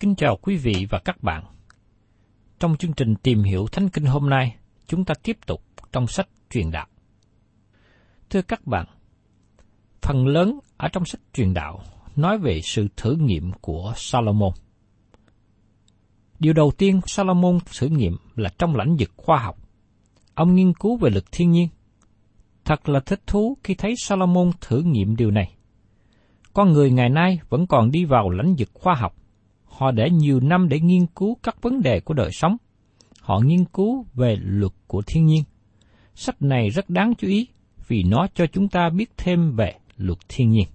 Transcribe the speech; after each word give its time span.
Kính 0.00 0.14
chào 0.14 0.36
quý 0.42 0.56
vị 0.56 0.86
và 0.90 0.98
các 0.98 1.22
bạn. 1.22 1.44
Trong 2.58 2.76
chương 2.76 2.92
trình 2.92 3.14
tìm 3.22 3.42
hiểu 3.42 3.66
Thánh 3.72 3.88
Kinh 3.88 4.04
hôm 4.04 4.30
nay, 4.30 4.56
chúng 4.86 5.04
ta 5.04 5.14
tiếp 5.22 5.36
tục 5.46 5.62
trong 5.92 6.06
sách 6.06 6.28
truyền 6.50 6.70
đạo. 6.70 6.86
Thưa 8.30 8.42
các 8.42 8.66
bạn, 8.66 8.86
phần 10.02 10.26
lớn 10.26 10.58
ở 10.76 10.88
trong 10.88 11.04
sách 11.04 11.20
truyền 11.32 11.54
đạo 11.54 11.82
nói 12.16 12.38
về 12.38 12.60
sự 12.64 12.88
thử 12.96 13.16
nghiệm 13.20 13.52
của 13.60 13.92
Salomon. 13.96 14.52
Điều 16.38 16.52
đầu 16.52 16.72
tiên 16.78 17.00
Salomon 17.06 17.58
thử 17.78 17.86
nghiệm 17.86 18.16
là 18.34 18.50
trong 18.58 18.76
lãnh 18.76 18.96
vực 18.96 19.10
khoa 19.16 19.38
học. 19.38 19.56
Ông 20.34 20.54
nghiên 20.54 20.72
cứu 20.74 20.96
về 20.96 21.10
lực 21.10 21.24
thiên 21.32 21.50
nhiên. 21.50 21.68
Thật 22.64 22.88
là 22.88 23.00
thích 23.00 23.20
thú 23.26 23.56
khi 23.64 23.74
thấy 23.74 23.94
Salomon 23.98 24.50
thử 24.60 24.80
nghiệm 24.80 25.16
điều 25.16 25.30
này. 25.30 25.54
Con 26.52 26.72
người 26.72 26.90
ngày 26.90 27.08
nay 27.08 27.38
vẫn 27.48 27.66
còn 27.66 27.90
đi 27.90 28.04
vào 28.04 28.30
lãnh 28.30 28.54
vực 28.58 28.68
khoa 28.74 28.94
học. 28.94 29.16
Họ 29.76 29.90
để 29.90 30.10
nhiều 30.10 30.40
năm 30.40 30.68
để 30.68 30.80
nghiên 30.80 31.06
cứu 31.06 31.36
các 31.42 31.62
vấn 31.62 31.82
đề 31.82 32.00
của 32.00 32.14
đời 32.14 32.30
sống. 32.32 32.56
Họ 33.20 33.40
nghiên 33.40 33.64
cứu 33.64 34.06
về 34.14 34.36
luật 34.40 34.72
của 34.86 35.02
thiên 35.06 35.26
nhiên. 35.26 35.42
Sách 36.14 36.42
này 36.42 36.70
rất 36.70 36.90
đáng 36.90 37.12
chú 37.18 37.28
ý 37.28 37.48
vì 37.86 38.02
nó 38.02 38.26
cho 38.34 38.46
chúng 38.46 38.68
ta 38.68 38.90
biết 38.90 39.10
thêm 39.16 39.56
về 39.56 39.74
luật 39.96 40.18
thiên 40.28 40.50
nhiên. 40.50 40.68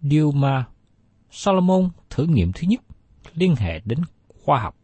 Điều 0.00 0.32
mà 0.32 0.64
Solomon 1.30 1.90
thử 2.10 2.26
nghiệm 2.26 2.52
thứ 2.52 2.68
nhất 2.68 2.80
liên 3.34 3.54
hệ 3.56 3.80
đến 3.84 3.98
khoa 4.44 4.60
học. 4.60 4.76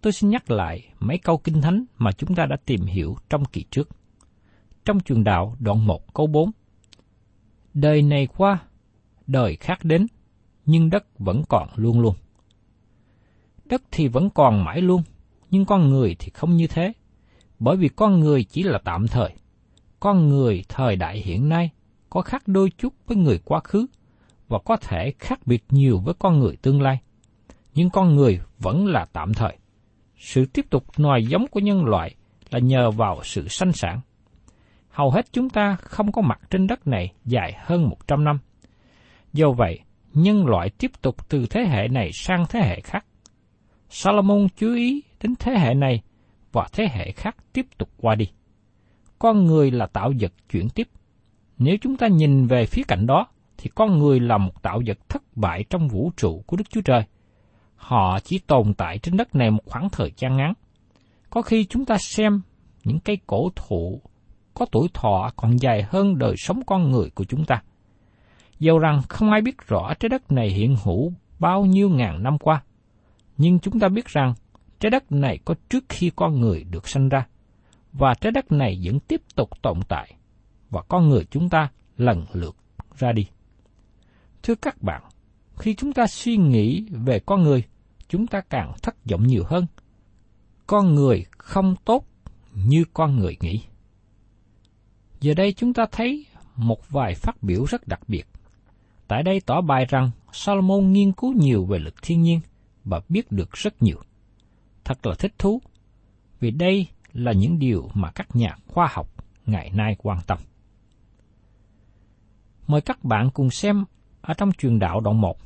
Tôi 0.00 0.12
xin 0.12 0.30
nhắc 0.30 0.50
lại 0.50 0.88
mấy 1.00 1.18
câu 1.18 1.38
kinh 1.38 1.60
thánh 1.60 1.84
mà 1.98 2.12
chúng 2.12 2.34
ta 2.34 2.46
đã 2.46 2.56
tìm 2.66 2.80
hiểu 2.80 3.16
trong 3.30 3.44
kỳ 3.44 3.64
trước. 3.70 3.88
Trong 4.84 5.00
truyền 5.00 5.24
đạo 5.24 5.56
đoạn 5.60 5.86
1 5.86 6.14
câu 6.14 6.26
4 6.26 6.50
Đời 7.74 8.02
này 8.02 8.26
qua, 8.36 8.58
đời 9.26 9.56
khác 9.56 9.84
đến, 9.84 10.06
nhưng 10.66 10.90
đất 10.90 11.18
vẫn 11.18 11.42
còn 11.48 11.68
luôn 11.76 12.00
luôn. 12.00 12.14
Đất 13.64 13.82
thì 13.90 14.08
vẫn 14.08 14.30
còn 14.30 14.64
mãi 14.64 14.80
luôn, 14.80 15.02
nhưng 15.50 15.64
con 15.64 15.90
người 15.90 16.16
thì 16.18 16.30
không 16.34 16.56
như 16.56 16.66
thế, 16.66 16.92
bởi 17.58 17.76
vì 17.76 17.88
con 17.88 18.20
người 18.20 18.44
chỉ 18.44 18.62
là 18.62 18.78
tạm 18.84 19.06
thời. 19.06 19.30
Con 20.00 20.28
người 20.28 20.64
thời 20.68 20.96
đại 20.96 21.18
hiện 21.18 21.48
nay 21.48 21.70
có 22.10 22.20
khác 22.20 22.42
đôi 22.46 22.70
chút 22.78 22.92
với 23.06 23.16
người 23.16 23.38
quá 23.44 23.60
khứ 23.60 23.86
và 24.48 24.58
có 24.64 24.76
thể 24.76 25.12
khác 25.18 25.46
biệt 25.46 25.64
nhiều 25.70 25.98
với 25.98 26.14
con 26.18 26.38
người 26.38 26.56
tương 26.62 26.82
lai. 26.82 26.98
Nhưng 27.74 27.90
con 27.90 28.14
người 28.14 28.40
vẫn 28.58 28.86
là 28.86 29.06
tạm 29.12 29.34
thời. 29.34 29.56
Sự 30.18 30.46
tiếp 30.46 30.66
tục 30.70 30.84
nòi 30.98 31.24
giống 31.24 31.46
của 31.46 31.60
nhân 31.60 31.84
loại 31.84 32.14
là 32.50 32.58
nhờ 32.58 32.90
vào 32.90 33.20
sự 33.24 33.48
sanh 33.48 33.72
sản. 33.72 34.00
Hầu 34.90 35.10
hết 35.10 35.26
chúng 35.32 35.50
ta 35.50 35.76
không 35.76 36.12
có 36.12 36.22
mặt 36.22 36.40
trên 36.50 36.66
đất 36.66 36.86
này 36.86 37.12
dài 37.24 37.54
hơn 37.58 37.88
100 37.88 38.24
năm. 38.24 38.38
Do 39.32 39.50
vậy, 39.50 39.80
nhân 40.16 40.46
loại 40.46 40.70
tiếp 40.70 40.90
tục 41.02 41.28
từ 41.28 41.46
thế 41.50 41.64
hệ 41.64 41.88
này 41.88 42.10
sang 42.12 42.44
thế 42.50 42.60
hệ 42.60 42.80
khác. 42.80 43.04
Salomon 43.88 44.46
chú 44.56 44.74
ý 44.74 45.02
đến 45.22 45.34
thế 45.38 45.58
hệ 45.58 45.74
này 45.74 46.02
và 46.52 46.68
thế 46.72 46.88
hệ 46.92 47.12
khác 47.12 47.36
tiếp 47.52 47.66
tục 47.78 47.88
qua 47.96 48.14
đi. 48.14 48.26
Con 49.18 49.44
người 49.44 49.70
là 49.70 49.86
tạo 49.86 50.12
vật 50.20 50.32
chuyển 50.50 50.68
tiếp. 50.68 50.88
Nếu 51.58 51.76
chúng 51.80 51.96
ta 51.96 52.08
nhìn 52.08 52.46
về 52.46 52.66
phía 52.66 52.82
cạnh 52.88 53.06
đó, 53.06 53.26
thì 53.58 53.70
con 53.74 53.98
người 53.98 54.20
là 54.20 54.38
một 54.38 54.62
tạo 54.62 54.80
vật 54.86 54.98
thất 55.08 55.22
bại 55.36 55.64
trong 55.70 55.88
vũ 55.88 56.10
trụ 56.16 56.42
của 56.46 56.56
Đức 56.56 56.70
Chúa 56.70 56.80
Trời. 56.80 57.02
Họ 57.76 58.18
chỉ 58.24 58.38
tồn 58.38 58.74
tại 58.74 58.98
trên 58.98 59.16
đất 59.16 59.34
này 59.34 59.50
một 59.50 59.62
khoảng 59.66 59.88
thời 59.90 60.12
gian 60.16 60.36
ngắn. 60.36 60.52
Có 61.30 61.42
khi 61.42 61.64
chúng 61.64 61.84
ta 61.84 61.96
xem 61.98 62.40
những 62.84 62.98
cây 63.00 63.18
cổ 63.26 63.50
thụ 63.56 64.00
có 64.54 64.66
tuổi 64.72 64.88
thọ 64.94 65.30
còn 65.36 65.56
dài 65.56 65.82
hơn 65.88 66.18
đời 66.18 66.34
sống 66.36 66.60
con 66.66 66.90
người 66.90 67.10
của 67.10 67.24
chúng 67.24 67.44
ta. 67.44 67.62
Dầu 68.58 68.78
rằng 68.78 69.02
không 69.08 69.30
ai 69.30 69.42
biết 69.42 69.68
rõ 69.68 69.94
trái 70.00 70.08
đất 70.08 70.32
này 70.32 70.48
hiện 70.48 70.76
hữu 70.84 71.12
bao 71.38 71.64
nhiêu 71.64 71.90
ngàn 71.90 72.22
năm 72.22 72.38
qua, 72.38 72.62
nhưng 73.36 73.58
chúng 73.58 73.80
ta 73.80 73.88
biết 73.88 74.06
rằng 74.06 74.34
trái 74.80 74.90
đất 74.90 75.12
này 75.12 75.38
có 75.44 75.54
trước 75.68 75.84
khi 75.88 76.10
con 76.16 76.40
người 76.40 76.64
được 76.64 76.88
sinh 76.88 77.08
ra, 77.08 77.26
và 77.92 78.14
trái 78.14 78.32
đất 78.32 78.52
này 78.52 78.80
vẫn 78.84 79.00
tiếp 79.00 79.22
tục 79.34 79.50
tồn 79.62 79.80
tại, 79.88 80.14
và 80.70 80.82
con 80.82 81.08
người 81.08 81.24
chúng 81.30 81.48
ta 81.48 81.68
lần 81.96 82.24
lượt 82.32 82.56
ra 82.98 83.12
đi. 83.12 83.26
Thưa 84.42 84.54
các 84.54 84.82
bạn, 84.82 85.02
khi 85.58 85.74
chúng 85.74 85.92
ta 85.92 86.06
suy 86.06 86.36
nghĩ 86.36 86.86
về 86.90 87.20
con 87.26 87.42
người, 87.42 87.64
chúng 88.08 88.26
ta 88.26 88.40
càng 88.40 88.72
thất 88.82 88.96
vọng 89.10 89.26
nhiều 89.26 89.44
hơn. 89.46 89.66
Con 90.66 90.94
người 90.94 91.24
không 91.38 91.76
tốt 91.84 92.06
như 92.54 92.84
con 92.94 93.16
người 93.16 93.36
nghĩ. 93.40 93.62
Giờ 95.20 95.34
đây 95.34 95.52
chúng 95.52 95.74
ta 95.74 95.86
thấy 95.92 96.26
một 96.56 96.90
vài 96.90 97.14
phát 97.14 97.42
biểu 97.42 97.64
rất 97.64 97.88
đặc 97.88 98.00
biệt. 98.08 98.26
Tại 99.08 99.22
đây 99.22 99.40
tỏ 99.46 99.60
bài 99.60 99.86
rằng 99.88 100.10
Solomon 100.32 100.92
nghiên 100.92 101.12
cứu 101.12 101.32
nhiều 101.32 101.64
về 101.64 101.78
lực 101.78 101.94
thiên 102.02 102.22
nhiên 102.22 102.40
và 102.84 103.00
biết 103.08 103.32
được 103.32 103.52
rất 103.52 103.82
nhiều. 103.82 103.98
Thật 104.84 105.06
là 105.06 105.14
thích 105.18 105.34
thú, 105.38 105.60
vì 106.40 106.50
đây 106.50 106.86
là 107.12 107.32
những 107.32 107.58
điều 107.58 107.90
mà 107.94 108.10
các 108.10 108.36
nhà 108.36 108.56
khoa 108.66 108.88
học 108.90 109.08
ngày 109.46 109.70
nay 109.74 109.96
quan 109.98 110.18
tâm. 110.26 110.38
Mời 112.66 112.80
các 112.80 113.04
bạn 113.04 113.30
cùng 113.34 113.50
xem 113.50 113.84
ở 114.20 114.34
trong 114.34 114.52
truyền 114.52 114.78
đạo 114.78 115.00
đoạn 115.00 115.20
1, 115.20 115.36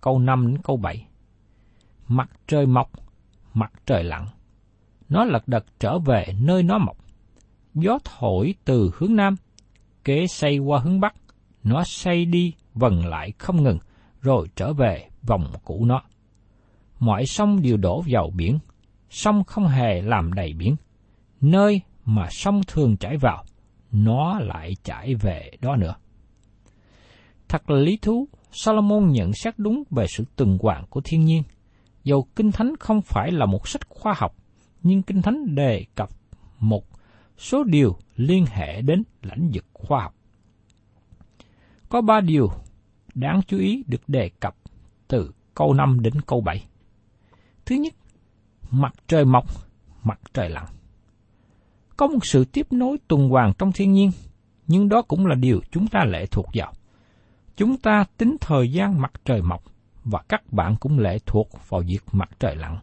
câu 0.00 0.18
5 0.18 0.46
đến 0.46 0.62
câu 0.62 0.76
7. 0.76 1.06
mặt 2.08 2.30
trời 2.46 2.66
mọc, 2.66 2.90
mặt 3.54 3.72
trời 3.86 4.04
lặn. 4.04 4.26
Nó 5.08 5.24
lật 5.24 5.48
đật 5.48 5.64
trở 5.78 5.98
về 5.98 6.26
nơi 6.40 6.62
nó 6.62 6.78
mọc. 6.78 6.96
Gió 7.74 7.98
thổi 8.04 8.54
từ 8.64 8.90
hướng 8.94 9.16
nam, 9.16 9.36
kế 10.04 10.26
xây 10.26 10.58
qua 10.58 10.78
hướng 10.78 11.00
bắc, 11.00 11.14
nó 11.66 11.84
xây 11.84 12.24
đi 12.24 12.52
vần 12.74 13.06
lại 13.06 13.32
không 13.38 13.62
ngừng, 13.62 13.78
rồi 14.22 14.48
trở 14.56 14.72
về 14.72 15.08
vòng 15.22 15.52
cũ 15.64 15.84
nó. 15.84 16.02
Mọi 16.98 17.26
sông 17.26 17.62
đều 17.62 17.76
đổ 17.76 18.04
vào 18.08 18.30
biển, 18.36 18.58
sông 19.10 19.44
không 19.44 19.66
hề 19.66 20.02
làm 20.02 20.32
đầy 20.32 20.52
biển. 20.52 20.76
Nơi 21.40 21.80
mà 22.04 22.28
sông 22.30 22.60
thường 22.66 22.96
chảy 22.96 23.16
vào, 23.16 23.44
nó 23.92 24.38
lại 24.38 24.76
chảy 24.82 25.14
về 25.14 25.50
đó 25.60 25.76
nữa. 25.76 25.94
Thật 27.48 27.70
là 27.70 27.78
lý 27.78 27.96
thú, 27.96 28.28
Solomon 28.52 29.10
nhận 29.12 29.32
xét 29.32 29.54
đúng 29.58 29.82
về 29.90 30.06
sự 30.08 30.24
tuần 30.36 30.58
hoàn 30.62 30.86
của 30.86 31.00
thiên 31.04 31.24
nhiên. 31.24 31.42
Dầu 32.04 32.28
Kinh 32.36 32.52
Thánh 32.52 32.74
không 32.80 33.02
phải 33.02 33.32
là 33.32 33.46
một 33.46 33.68
sách 33.68 33.88
khoa 33.88 34.14
học, 34.16 34.36
nhưng 34.82 35.02
Kinh 35.02 35.22
Thánh 35.22 35.54
đề 35.54 35.84
cập 35.94 36.08
một 36.58 36.84
số 37.38 37.64
điều 37.64 37.96
liên 38.16 38.44
hệ 38.46 38.82
đến 38.82 39.02
lãnh 39.22 39.50
vực 39.52 39.64
khoa 39.72 40.02
học. 40.02 40.15
Có 41.88 42.00
ba 42.00 42.20
điều 42.20 42.50
đáng 43.14 43.40
chú 43.46 43.58
ý 43.58 43.84
được 43.86 44.08
đề 44.08 44.30
cập 44.40 44.56
từ 45.08 45.32
câu 45.54 45.74
5 45.74 46.00
đến 46.00 46.14
câu 46.26 46.40
7. 46.40 46.66
Thứ 47.66 47.76
nhất, 47.76 47.94
mặt 48.70 48.94
trời 49.06 49.24
mọc, 49.24 49.44
mặt 50.04 50.20
trời 50.34 50.48
lặn. 50.48 50.64
Có 51.96 52.06
một 52.06 52.26
sự 52.26 52.44
tiếp 52.44 52.66
nối 52.70 52.98
tuần 53.08 53.28
hoàn 53.28 53.52
trong 53.58 53.72
thiên 53.72 53.92
nhiên, 53.92 54.10
nhưng 54.66 54.88
đó 54.88 55.02
cũng 55.02 55.26
là 55.26 55.34
điều 55.34 55.60
chúng 55.70 55.86
ta 55.86 56.04
lệ 56.04 56.26
thuộc 56.26 56.46
vào. 56.54 56.72
Chúng 57.56 57.76
ta 57.76 58.04
tính 58.16 58.36
thời 58.40 58.72
gian 58.72 59.00
mặt 59.00 59.12
trời 59.24 59.42
mọc, 59.42 59.62
và 60.04 60.22
các 60.28 60.52
bạn 60.52 60.76
cũng 60.80 60.98
lệ 60.98 61.18
thuộc 61.26 61.48
vào 61.68 61.80
việc 61.86 62.02
mặt 62.12 62.30
trời 62.38 62.56
lặn. 62.56 62.78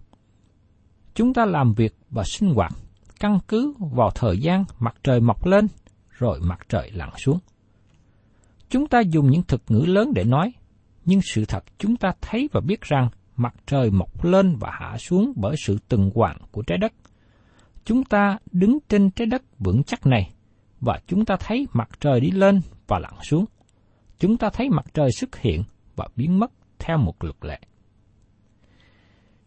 Chúng 1.14 1.34
ta 1.34 1.46
làm 1.46 1.74
việc 1.74 1.96
và 2.10 2.24
sinh 2.26 2.54
hoạt 2.54 2.74
căn 3.20 3.40
cứ 3.48 3.74
vào 3.80 4.12
thời 4.16 4.38
gian 4.38 4.64
mặt 4.80 4.96
trời 5.04 5.20
mọc 5.20 5.46
lên 5.46 5.68
rồi 6.10 6.40
mặt 6.40 6.60
trời 6.70 6.92
lặn 6.92 7.10
xuống. 7.18 7.40
Chúng 8.74 8.88
ta 8.88 9.00
dùng 9.00 9.30
những 9.30 9.44
thực 9.44 9.62
ngữ 9.68 9.86
lớn 9.88 10.12
để 10.16 10.24
nói, 10.24 10.54
nhưng 11.06 11.20
sự 11.22 11.46
thật 11.46 11.64
chúng 11.78 11.96
ta 11.96 12.14
thấy 12.22 12.50
và 12.52 12.62
biết 12.62 12.82
rằng 12.82 13.10
mặt 13.36 13.56
trời 13.66 13.92
mọc 13.92 14.26
lên 14.26 14.56
và 14.60 14.72
hạ 14.72 14.98
xuống 14.98 15.34
bởi 15.36 15.56
sự 15.66 15.78
tuần 15.88 16.12
hoàn 16.16 16.38
của 16.52 16.62
trái 16.62 16.78
đất. 16.78 16.94
Chúng 17.86 18.04
ta 18.04 18.38
đứng 18.52 18.78
trên 18.90 19.12
trái 19.12 19.26
đất 19.26 19.44
vững 19.60 19.84
chắc 19.84 20.06
này, 20.06 20.34
và 20.82 21.00
chúng 21.08 21.26
ta 21.26 21.36
thấy 21.40 21.68
mặt 21.74 21.90
trời 22.00 22.20
đi 22.20 22.32
lên 22.32 22.62
và 22.88 23.00
lặn 23.00 23.14
xuống. 23.22 23.46
Chúng 24.20 24.38
ta 24.38 24.50
thấy 24.50 24.70
mặt 24.70 24.86
trời 24.94 25.10
xuất 25.12 25.36
hiện 25.36 25.64
và 25.96 26.08
biến 26.16 26.40
mất 26.40 26.52
theo 26.80 26.98
một 26.98 27.24
luật 27.24 27.36
lệ. 27.42 27.60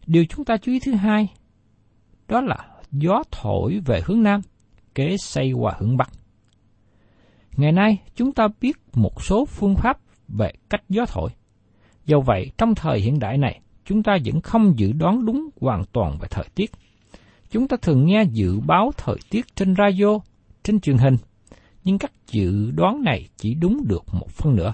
Điều 0.07 0.25
chúng 0.29 0.45
ta 0.45 0.57
chú 0.57 0.71
ý 0.71 0.79
thứ 0.79 0.93
hai, 0.93 1.27
đó 2.27 2.41
là 2.41 2.57
gió 2.91 3.23
thổi 3.31 3.79
về 3.85 4.01
hướng 4.05 4.23
Nam, 4.23 4.41
kế 4.95 5.17
xây 5.17 5.51
qua 5.51 5.73
hướng 5.79 5.97
Bắc. 5.97 6.09
Ngày 7.57 7.71
nay, 7.71 7.97
chúng 8.15 8.31
ta 8.31 8.47
biết 8.61 8.77
một 8.93 9.23
số 9.23 9.45
phương 9.45 9.75
pháp 9.75 9.99
về 10.27 10.51
cách 10.69 10.83
gió 10.89 11.05
thổi. 11.05 11.29
Do 12.05 12.19
vậy, 12.19 12.51
trong 12.57 12.75
thời 12.75 12.99
hiện 12.99 13.19
đại 13.19 13.37
này, 13.37 13.61
chúng 13.85 14.03
ta 14.03 14.17
vẫn 14.25 14.41
không 14.41 14.73
dự 14.79 14.91
đoán 14.91 15.25
đúng 15.25 15.49
hoàn 15.61 15.83
toàn 15.93 16.17
về 16.21 16.27
thời 16.31 16.45
tiết. 16.55 16.71
Chúng 17.51 17.67
ta 17.67 17.77
thường 17.81 18.05
nghe 18.05 18.23
dự 18.23 18.59
báo 18.59 18.91
thời 18.97 19.15
tiết 19.29 19.55
trên 19.55 19.75
radio, 19.75 20.19
trên 20.63 20.79
truyền 20.79 20.97
hình, 20.97 21.17
nhưng 21.83 21.97
các 21.97 22.11
dự 22.27 22.71
đoán 22.71 23.03
này 23.03 23.27
chỉ 23.37 23.53
đúng 23.53 23.83
được 23.87 24.03
một 24.13 24.29
phần 24.29 24.55
nữa. 24.55 24.73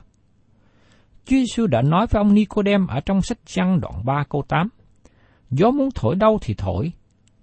Chúa 1.25 1.35
Giêsu 1.35 1.68
đã 1.68 1.81
nói 1.81 2.07
với 2.09 2.19
ông 2.19 2.33
Nicodem 2.33 2.88
ở 2.88 3.00
trong 3.00 3.21
sách 3.21 3.39
Giăng 3.47 3.80
đoạn 3.80 4.06
3 4.06 4.24
câu 4.30 4.44
8. 4.47 4.69
Gió 5.51 5.71
muốn 5.71 5.89
thổi 5.95 6.15
đâu 6.15 6.39
thì 6.41 6.53
thổi, 6.53 6.91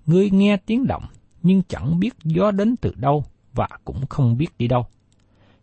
ngươi 0.06 0.30
nghe 0.30 0.56
tiếng 0.56 0.86
động, 0.86 1.02
nhưng 1.42 1.62
chẳng 1.68 2.00
biết 2.00 2.14
gió 2.24 2.50
đến 2.50 2.76
từ 2.76 2.92
đâu 2.96 3.24
và 3.52 3.68
cũng 3.84 4.06
không 4.06 4.36
biết 4.36 4.58
đi 4.58 4.68
đâu. 4.68 4.86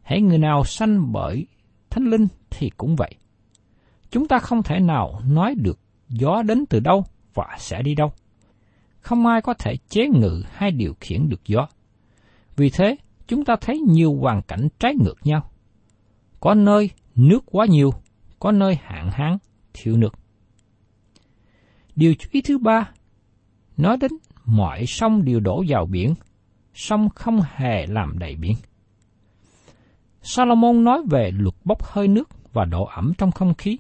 Hãy 0.08 0.22
người 0.22 0.38
nào 0.38 0.64
sanh 0.64 1.12
bởi 1.12 1.48
Thánh 1.90 2.04
Linh 2.10 2.28
thì 2.50 2.70
cũng 2.78 2.96
vậy. 2.96 3.16
Chúng 4.12 4.28
ta 4.28 4.40
không 4.40 4.64
thể 4.64 4.80
nào 4.80 5.22
nói 5.26 5.56
được 5.56 5.80
gió 6.10 6.42
đến 6.42 6.66
từ 6.66 6.80
đâu 6.80 7.06
và 7.34 7.56
sẽ 7.60 7.82
đi 7.82 7.96
đâu. 7.96 8.12
Không 9.00 9.26
ai 9.26 9.42
có 9.42 9.54
thể 9.54 9.76
chế 9.90 10.08
ngự 10.08 10.44
hay 10.52 10.72
điều 10.72 10.94
khiển 11.00 11.30
được 11.30 11.42
gió. 11.46 11.68
Vì 12.56 12.70
thế, 12.70 12.96
chúng 13.28 13.46
ta 13.46 13.56
thấy 13.62 13.80
nhiều 13.80 14.16
hoàn 14.16 14.42
cảnh 14.42 14.68
trái 14.80 14.96
ngược 14.96 15.18
nhau. 15.24 15.52
Có 16.40 16.54
nơi 16.54 16.90
nước 17.16 17.44
quá 17.46 17.66
nhiều, 17.66 17.94
có 18.40 18.52
nơi 18.52 18.78
hạn 18.84 19.10
hán, 19.12 19.38
thiếu 19.74 19.98
nước. 19.98 20.14
Điều 21.96 22.14
chú 22.20 22.30
ý 22.32 22.42
thứ 22.42 22.58
ba, 22.58 22.92
nói 23.78 23.98
đến 23.98 24.12
mọi 24.46 24.86
sông 24.86 25.26
đều 25.26 25.40
đổ 25.40 25.64
vào 25.68 25.86
biển, 25.86 26.14
sông 26.74 27.10
không 27.10 27.42
hề 27.56 27.86
làm 27.88 28.20
đầy 28.20 28.36
biển. 28.36 28.56
Salomon 30.30 30.84
nói 30.84 31.02
về 31.10 31.32
luật 31.34 31.56
bốc 31.64 31.84
hơi 31.84 32.08
nước 32.08 32.30
và 32.54 32.66
độ 32.66 32.86
ẩm 32.86 33.14
trong 33.18 33.32
không 33.32 33.54
khí. 33.54 33.78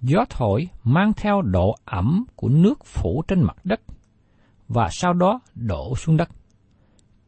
Gió 0.00 0.24
thổi 0.30 0.68
mang 0.84 1.12
theo 1.16 1.42
độ 1.42 1.74
ẩm 1.84 2.24
của 2.36 2.48
nước 2.48 2.84
phủ 2.84 3.22
trên 3.28 3.40
mặt 3.42 3.56
đất 3.64 3.80
và 4.68 4.88
sau 4.90 5.12
đó 5.12 5.40
đổ 5.54 5.96
xuống 5.96 6.16
đất. 6.16 6.28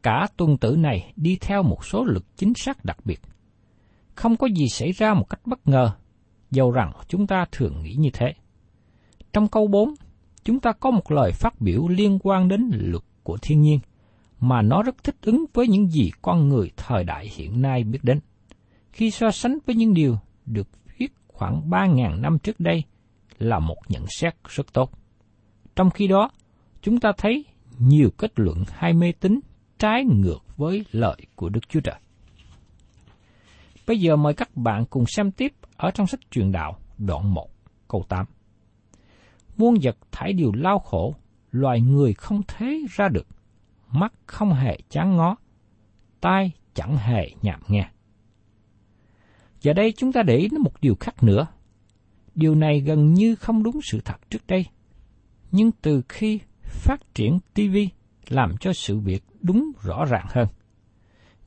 Cả 0.03 0.27
tuần 0.37 0.57
tử 0.57 0.75
này 0.79 1.13
đi 1.15 1.37
theo 1.41 1.63
một 1.63 1.85
số 1.85 2.03
luật 2.03 2.23
chính 2.35 2.53
xác 2.53 2.85
đặc 2.85 2.97
biệt. 3.05 3.21
Không 4.15 4.37
có 4.37 4.47
gì 4.47 4.67
xảy 4.69 4.91
ra 4.91 5.13
một 5.13 5.29
cách 5.29 5.41
bất 5.45 5.67
ngờ, 5.67 5.91
dầu 6.51 6.71
rằng 6.71 6.91
chúng 7.07 7.27
ta 7.27 7.45
thường 7.51 7.83
nghĩ 7.83 7.95
như 7.95 8.09
thế. 8.13 8.33
Trong 9.33 9.47
câu 9.47 9.67
4, 9.67 9.89
chúng 10.43 10.59
ta 10.59 10.71
có 10.71 10.91
một 10.91 11.11
lời 11.11 11.31
phát 11.31 11.61
biểu 11.61 11.87
liên 11.87 12.19
quan 12.23 12.47
đến 12.47 12.69
luật 12.73 13.03
của 13.23 13.37
thiên 13.41 13.61
nhiên, 13.61 13.79
mà 14.43 14.61
nó 14.61 14.83
rất 14.83 15.03
thích 15.03 15.15
ứng 15.21 15.45
với 15.53 15.67
những 15.67 15.91
gì 15.91 16.11
con 16.21 16.49
người 16.49 16.71
thời 16.77 17.03
đại 17.03 17.29
hiện 17.35 17.61
nay 17.61 17.83
biết 17.83 17.99
đến. 18.03 18.19
Khi 18.91 19.11
so 19.11 19.31
sánh 19.31 19.57
với 19.65 19.75
những 19.75 19.93
điều 19.93 20.17
được 20.45 20.67
viết 20.97 21.13
khoảng 21.27 21.69
3.000 21.69 22.21
năm 22.21 22.39
trước 22.39 22.59
đây 22.59 22.83
là 23.37 23.59
một 23.59 23.77
nhận 23.89 24.05
xét 24.07 24.35
rất 24.49 24.73
tốt. 24.73 24.91
Trong 25.75 25.89
khi 25.89 26.07
đó, 26.07 26.29
chúng 26.81 26.99
ta 26.99 27.11
thấy 27.17 27.45
nhiều 27.79 28.09
kết 28.17 28.31
luận 28.35 28.63
hay 28.69 28.93
mê 28.93 29.11
tín 29.11 29.39
trái 29.79 30.03
ngược 30.05 30.57
với 30.57 30.85
lợi 30.91 31.17
của 31.35 31.49
Đức 31.49 31.69
Chúa 31.69 31.79
Trời. 31.79 31.99
Bây 33.87 33.99
giờ 33.99 34.15
mời 34.15 34.33
các 34.33 34.55
bạn 34.55 34.85
cùng 34.85 35.05
xem 35.07 35.31
tiếp 35.31 35.53
ở 35.77 35.91
trong 35.91 36.07
sách 36.07 36.19
truyền 36.31 36.51
đạo 36.51 36.77
đoạn 36.97 37.33
1 37.33 37.49
câu 37.87 38.05
8. 38.09 38.25
Muôn 39.57 39.75
vật 39.83 39.97
thải 40.11 40.33
điều 40.33 40.51
lao 40.55 40.79
khổ, 40.79 41.15
loài 41.51 41.81
người 41.81 42.13
không 42.13 42.41
thế 42.47 42.85
ra 42.89 43.07
được, 43.07 43.27
mắt 43.93 44.13
không 44.25 44.53
hề 44.53 44.77
chán 44.89 45.15
ngó, 45.15 45.35
tai 46.21 46.51
chẳng 46.73 46.97
hề 46.97 47.29
nhạm 47.41 47.59
nghe. 47.67 47.89
Giờ 49.61 49.73
đây 49.73 49.93
chúng 49.97 50.11
ta 50.11 50.23
để 50.23 50.35
ý 50.35 50.47
đến 50.47 50.61
một 50.61 50.81
điều 50.81 50.95
khác 50.99 51.23
nữa. 51.23 51.47
Điều 52.35 52.55
này 52.55 52.79
gần 52.79 53.13
như 53.13 53.35
không 53.35 53.63
đúng 53.63 53.79
sự 53.83 54.01
thật 54.05 54.29
trước 54.29 54.47
đây. 54.47 54.65
Nhưng 55.51 55.71
từ 55.71 56.01
khi 56.09 56.39
phát 56.63 57.15
triển 57.15 57.39
TV 57.53 57.77
làm 58.29 58.57
cho 58.57 58.73
sự 58.73 58.99
việc 58.99 59.23
đúng 59.41 59.71
rõ 59.81 60.05
ràng 60.05 60.25
hơn. 60.29 60.47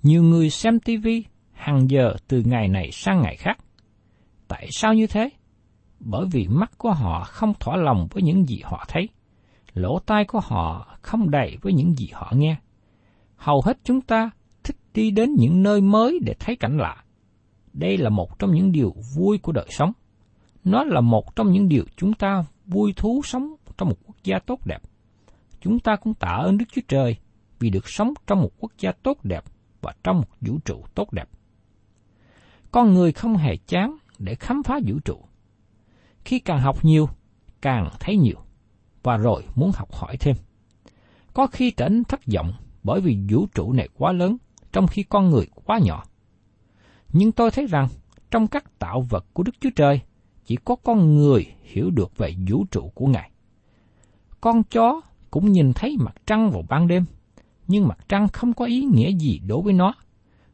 Nhiều 0.02 0.22
người 0.22 0.50
xem 0.50 0.80
TV 0.80 1.08
hàng 1.52 1.90
giờ 1.90 2.14
từ 2.28 2.42
ngày 2.46 2.68
này 2.68 2.90
sang 2.92 3.22
ngày 3.22 3.36
khác. 3.36 3.58
Tại 4.48 4.68
sao 4.70 4.94
như 4.94 5.06
thế? 5.06 5.30
Bởi 6.00 6.26
vì 6.32 6.46
mắt 6.48 6.78
của 6.78 6.92
họ 6.92 7.24
không 7.24 7.54
thỏa 7.60 7.76
lòng 7.76 8.08
với 8.10 8.22
những 8.22 8.46
gì 8.48 8.60
họ 8.64 8.84
thấy. 8.88 9.08
Lỗ 9.76 9.98
tai 9.98 10.24
của 10.24 10.40
họ 10.40 10.96
không 11.02 11.30
đầy 11.30 11.58
với 11.62 11.72
những 11.72 11.94
gì 11.94 12.08
họ 12.12 12.32
nghe. 12.36 12.56
Hầu 13.36 13.62
hết 13.64 13.78
chúng 13.84 14.00
ta 14.00 14.30
thích 14.64 14.76
đi 14.94 15.10
đến 15.10 15.34
những 15.34 15.62
nơi 15.62 15.80
mới 15.80 16.18
để 16.22 16.34
thấy 16.38 16.56
cảnh 16.56 16.78
lạ. 16.78 17.04
Đây 17.72 17.96
là 17.96 18.10
một 18.10 18.38
trong 18.38 18.54
những 18.54 18.72
điều 18.72 18.94
vui 19.14 19.38
của 19.38 19.52
đời 19.52 19.66
sống. 19.70 19.92
Nó 20.64 20.84
là 20.84 21.00
một 21.00 21.36
trong 21.36 21.52
những 21.52 21.68
điều 21.68 21.84
chúng 21.96 22.12
ta 22.12 22.44
vui 22.66 22.92
thú 22.96 23.20
sống 23.24 23.54
trong 23.78 23.88
một 23.88 23.96
quốc 24.06 24.16
gia 24.24 24.38
tốt 24.38 24.66
đẹp. 24.66 24.82
Chúng 25.60 25.78
ta 25.78 25.96
cũng 25.96 26.14
tạ 26.14 26.28
ơn 26.42 26.58
Đức 26.58 26.66
Chúa 26.72 26.82
Trời 26.88 27.16
vì 27.58 27.70
được 27.70 27.88
sống 27.88 28.14
trong 28.26 28.42
một 28.42 28.50
quốc 28.58 28.72
gia 28.78 28.92
tốt 28.92 29.24
đẹp 29.24 29.44
và 29.80 29.94
trong 30.04 30.16
một 30.16 30.28
vũ 30.40 30.58
trụ 30.64 30.84
tốt 30.94 31.12
đẹp. 31.12 31.28
Con 32.70 32.94
người 32.94 33.12
không 33.12 33.36
hề 33.36 33.56
chán 33.56 33.96
để 34.18 34.34
khám 34.34 34.62
phá 34.62 34.80
vũ 34.86 34.98
trụ. 35.04 35.18
Khi 36.24 36.38
càng 36.38 36.60
học 36.60 36.84
nhiều, 36.84 37.08
càng 37.60 37.90
thấy 38.00 38.16
nhiều, 38.16 38.45
và 39.06 39.16
rồi 39.16 39.42
muốn 39.54 39.70
học 39.74 39.94
hỏi 39.94 40.16
thêm. 40.16 40.36
Có 41.34 41.46
khi 41.46 41.70
trở 41.70 41.88
nên 41.88 42.04
thất 42.04 42.20
vọng 42.34 42.52
bởi 42.82 43.00
vì 43.00 43.18
vũ 43.30 43.46
trụ 43.54 43.72
này 43.72 43.88
quá 43.98 44.12
lớn, 44.12 44.36
trong 44.72 44.86
khi 44.86 45.02
con 45.02 45.30
người 45.30 45.46
quá 45.64 45.78
nhỏ. 45.82 46.04
Nhưng 47.12 47.32
tôi 47.32 47.50
thấy 47.50 47.66
rằng, 47.66 47.88
trong 48.30 48.46
các 48.46 48.78
tạo 48.78 49.00
vật 49.10 49.26
của 49.32 49.42
Đức 49.42 49.52
Chúa 49.60 49.70
Trời, 49.76 50.00
chỉ 50.44 50.56
có 50.64 50.76
con 50.76 51.16
người 51.16 51.46
hiểu 51.62 51.90
được 51.90 52.16
về 52.16 52.34
vũ 52.48 52.64
trụ 52.70 52.90
của 52.94 53.06
Ngài. 53.06 53.30
Con 54.40 54.62
chó 54.62 55.00
cũng 55.30 55.52
nhìn 55.52 55.72
thấy 55.72 55.96
mặt 56.00 56.14
trăng 56.26 56.50
vào 56.50 56.62
ban 56.68 56.88
đêm, 56.88 57.04
nhưng 57.66 57.88
mặt 57.88 57.98
trăng 58.08 58.28
không 58.28 58.52
có 58.52 58.64
ý 58.64 58.84
nghĩa 58.84 59.10
gì 59.12 59.40
đối 59.46 59.62
với 59.62 59.72
nó. 59.72 59.94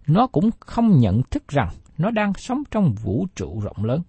Nó 0.06 0.26
cũng 0.26 0.50
không 0.60 0.98
nhận 0.98 1.22
thức 1.22 1.48
rằng 1.48 1.68
nó 1.98 2.10
đang 2.10 2.32
sống 2.36 2.62
trong 2.70 2.94
vũ 3.02 3.26
trụ 3.34 3.60
rộng 3.60 3.84
lớn. 3.84 4.02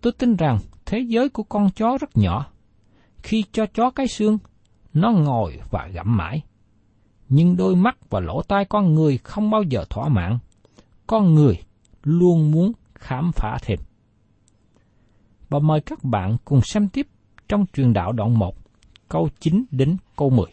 Tôi 0.00 0.12
tin 0.12 0.36
rằng 0.36 0.58
thế 0.86 0.98
giới 0.98 1.28
của 1.28 1.42
con 1.42 1.70
chó 1.70 1.98
rất 2.00 2.16
nhỏ 2.16 2.53
khi 3.24 3.44
cho 3.52 3.66
chó 3.66 3.90
cái 3.90 4.08
xương, 4.08 4.38
nó 4.94 5.10
ngồi 5.10 5.60
và 5.70 5.88
gặm 5.92 6.16
mãi. 6.16 6.42
Nhưng 7.28 7.56
đôi 7.56 7.76
mắt 7.76 8.10
và 8.10 8.20
lỗ 8.20 8.42
tai 8.42 8.64
con 8.64 8.94
người 8.94 9.18
không 9.18 9.50
bao 9.50 9.62
giờ 9.62 9.84
thỏa 9.90 10.08
mãn. 10.08 10.38
Con 11.06 11.34
người 11.34 11.58
luôn 12.02 12.50
muốn 12.50 12.72
khám 12.94 13.30
phá 13.32 13.58
thêm. 13.62 13.78
Và 15.48 15.58
mời 15.58 15.80
các 15.80 16.04
bạn 16.04 16.36
cùng 16.44 16.60
xem 16.60 16.88
tiếp 16.88 17.06
trong 17.48 17.66
truyền 17.72 17.92
đạo 17.92 18.12
đoạn 18.12 18.38
1, 18.38 18.56
câu 19.08 19.28
9 19.40 19.64
đến 19.70 19.96
câu 20.16 20.30
10. 20.30 20.46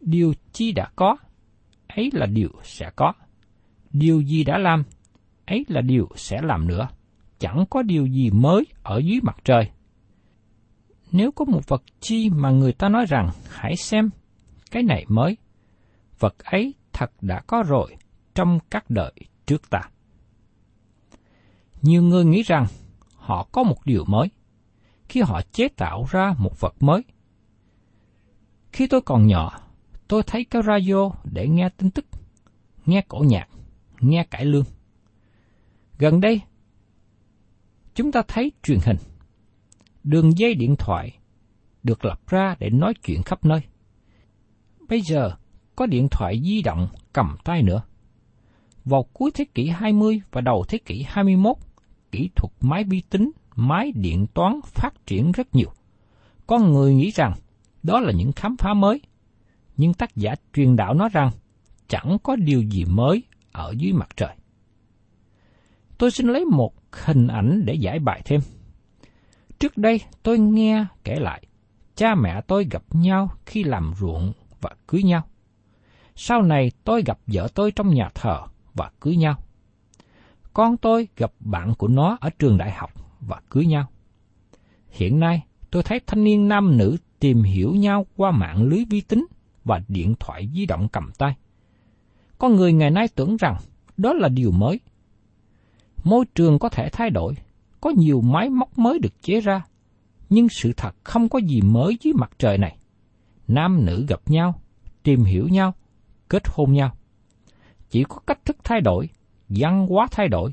Điều 0.00 0.32
chi 0.52 0.72
đã 0.72 0.90
có, 0.96 1.16
ấy 1.88 2.10
là 2.12 2.26
điều 2.26 2.50
sẽ 2.62 2.90
có. 2.96 3.12
Điều 3.90 4.20
gì 4.20 4.44
đã 4.44 4.58
làm, 4.58 4.82
ấy 5.46 5.64
là 5.68 5.80
điều 5.80 6.08
sẽ 6.16 6.42
làm 6.42 6.68
nữa. 6.68 6.88
Chẳng 7.38 7.64
có 7.70 7.82
điều 7.82 8.06
gì 8.06 8.30
mới 8.30 8.66
ở 8.82 8.98
dưới 8.98 9.20
mặt 9.22 9.36
trời. 9.44 9.70
Nếu 11.16 11.32
có 11.32 11.44
một 11.44 11.68
vật 11.68 11.82
chi 12.00 12.30
mà 12.30 12.50
người 12.50 12.72
ta 12.72 12.88
nói 12.88 13.06
rằng 13.08 13.30
hãy 13.48 13.76
xem, 13.76 14.10
cái 14.70 14.82
này 14.82 15.04
mới, 15.08 15.36
vật 16.18 16.38
ấy 16.38 16.74
thật 16.92 17.10
đã 17.20 17.42
có 17.46 17.62
rồi 17.62 17.96
trong 18.34 18.58
các 18.70 18.90
đời 18.90 19.12
trước 19.46 19.70
ta. 19.70 19.80
Nhiều 21.82 22.02
người 22.02 22.24
nghĩ 22.24 22.42
rằng 22.42 22.66
họ 23.14 23.48
có 23.52 23.62
một 23.62 23.76
điều 23.84 24.04
mới 24.04 24.28
khi 25.08 25.20
họ 25.20 25.40
chế 25.52 25.68
tạo 25.68 26.06
ra 26.10 26.34
một 26.38 26.60
vật 26.60 26.74
mới. 26.80 27.02
Khi 28.72 28.86
tôi 28.86 29.00
còn 29.00 29.26
nhỏ, 29.26 29.60
tôi 30.08 30.22
thấy 30.22 30.44
cái 30.44 30.62
radio 30.66 31.10
để 31.24 31.48
nghe 31.48 31.68
tin 31.68 31.90
tức, 31.90 32.04
nghe 32.86 33.04
cổ 33.08 33.18
nhạc, 33.18 33.48
nghe 34.00 34.26
cải 34.30 34.44
lương. 34.44 34.64
Gần 35.98 36.20
đây, 36.20 36.40
chúng 37.94 38.12
ta 38.12 38.22
thấy 38.28 38.52
truyền 38.62 38.78
hình, 38.84 38.96
đường 40.06 40.38
dây 40.38 40.54
điện 40.54 40.76
thoại 40.78 41.18
được 41.82 42.04
lập 42.04 42.20
ra 42.28 42.56
để 42.58 42.70
nói 42.70 42.94
chuyện 42.94 43.22
khắp 43.22 43.44
nơi. 43.44 43.60
Bây 44.88 45.00
giờ, 45.00 45.30
có 45.76 45.86
điện 45.86 46.08
thoại 46.10 46.40
di 46.44 46.62
động 46.62 46.88
cầm 47.12 47.36
tay 47.44 47.62
nữa. 47.62 47.82
Vào 48.84 49.02
cuối 49.12 49.30
thế 49.34 49.44
kỷ 49.54 49.68
20 49.68 50.20
và 50.32 50.40
đầu 50.40 50.64
thế 50.68 50.78
kỷ 50.78 51.04
21, 51.08 51.56
kỹ 52.12 52.30
thuật 52.36 52.52
máy 52.60 52.84
vi 52.84 53.02
tính, 53.10 53.30
máy 53.56 53.92
điện 53.94 54.26
toán 54.34 54.60
phát 54.64 55.06
triển 55.06 55.32
rất 55.32 55.54
nhiều. 55.54 55.70
Con 56.46 56.72
người 56.72 56.94
nghĩ 56.94 57.10
rằng 57.10 57.32
đó 57.82 58.00
là 58.00 58.12
những 58.12 58.32
khám 58.32 58.56
phá 58.56 58.74
mới, 58.74 59.00
nhưng 59.76 59.94
tác 59.94 60.16
giả 60.16 60.34
truyền 60.52 60.76
đạo 60.76 60.94
nói 60.94 61.08
rằng 61.12 61.30
chẳng 61.88 62.16
có 62.22 62.36
điều 62.36 62.62
gì 62.62 62.84
mới 62.84 63.22
ở 63.52 63.74
dưới 63.78 63.92
mặt 63.92 64.08
trời. 64.16 64.36
Tôi 65.98 66.10
xin 66.10 66.26
lấy 66.26 66.44
một 66.44 66.74
hình 66.92 67.26
ảnh 67.26 67.62
để 67.64 67.74
giải 67.74 67.98
bài 67.98 68.22
thêm. 68.24 68.40
Trước 69.66 69.78
đây 69.78 70.00
tôi 70.22 70.38
nghe 70.38 70.86
kể 71.04 71.20
lại, 71.20 71.42
cha 71.96 72.14
mẹ 72.14 72.40
tôi 72.40 72.66
gặp 72.70 72.82
nhau 72.90 73.30
khi 73.46 73.64
làm 73.64 73.92
ruộng 73.98 74.32
và 74.60 74.70
cưới 74.86 75.02
nhau. 75.02 75.22
Sau 76.14 76.42
này 76.42 76.70
tôi 76.84 77.02
gặp 77.06 77.18
vợ 77.26 77.48
tôi 77.54 77.72
trong 77.72 77.94
nhà 77.94 78.10
thờ 78.14 78.40
và 78.74 78.90
cưới 79.00 79.16
nhau. 79.16 79.34
Con 80.52 80.76
tôi 80.76 81.08
gặp 81.16 81.32
bạn 81.40 81.74
của 81.74 81.88
nó 81.88 82.18
ở 82.20 82.30
trường 82.38 82.58
đại 82.58 82.70
học 82.70 82.90
và 83.20 83.40
cưới 83.50 83.66
nhau. 83.66 83.86
Hiện 84.90 85.20
nay, 85.20 85.42
tôi 85.70 85.82
thấy 85.82 86.00
thanh 86.06 86.24
niên 86.24 86.48
nam 86.48 86.76
nữ 86.76 86.96
tìm 87.20 87.42
hiểu 87.42 87.74
nhau 87.74 88.06
qua 88.16 88.30
mạng 88.30 88.62
lưới 88.62 88.84
vi 88.90 89.00
tính 89.00 89.26
và 89.64 89.80
điện 89.88 90.14
thoại 90.20 90.48
di 90.54 90.66
động 90.66 90.88
cầm 90.88 91.10
tay. 91.18 91.34
Con 92.38 92.56
người 92.56 92.72
ngày 92.72 92.90
nay 92.90 93.08
tưởng 93.14 93.36
rằng 93.36 93.56
đó 93.96 94.12
là 94.12 94.28
điều 94.28 94.50
mới. 94.50 94.80
Môi 96.04 96.24
trường 96.34 96.58
có 96.58 96.68
thể 96.68 96.88
thay 96.88 97.10
đổi, 97.10 97.34
có 97.80 97.90
nhiều 97.90 98.20
máy 98.20 98.50
móc 98.50 98.78
mới 98.78 98.98
được 98.98 99.22
chế 99.22 99.40
ra, 99.40 99.64
nhưng 100.28 100.48
sự 100.48 100.72
thật 100.76 100.96
không 101.04 101.28
có 101.28 101.38
gì 101.38 101.60
mới 101.60 101.96
dưới 102.00 102.12
mặt 102.14 102.30
trời 102.38 102.58
này. 102.58 102.76
Nam 103.48 103.84
nữ 103.86 104.04
gặp 104.08 104.20
nhau, 104.26 104.60
tìm 105.02 105.24
hiểu 105.24 105.48
nhau, 105.48 105.74
kết 106.28 106.42
hôn 106.46 106.72
nhau. 106.72 106.96
Chỉ 107.90 108.04
có 108.04 108.18
cách 108.26 108.44
thức 108.44 108.56
thay 108.64 108.80
đổi, 108.80 109.08
văn 109.48 109.86
hóa 109.86 110.06
thay 110.10 110.28
đổi, 110.28 110.52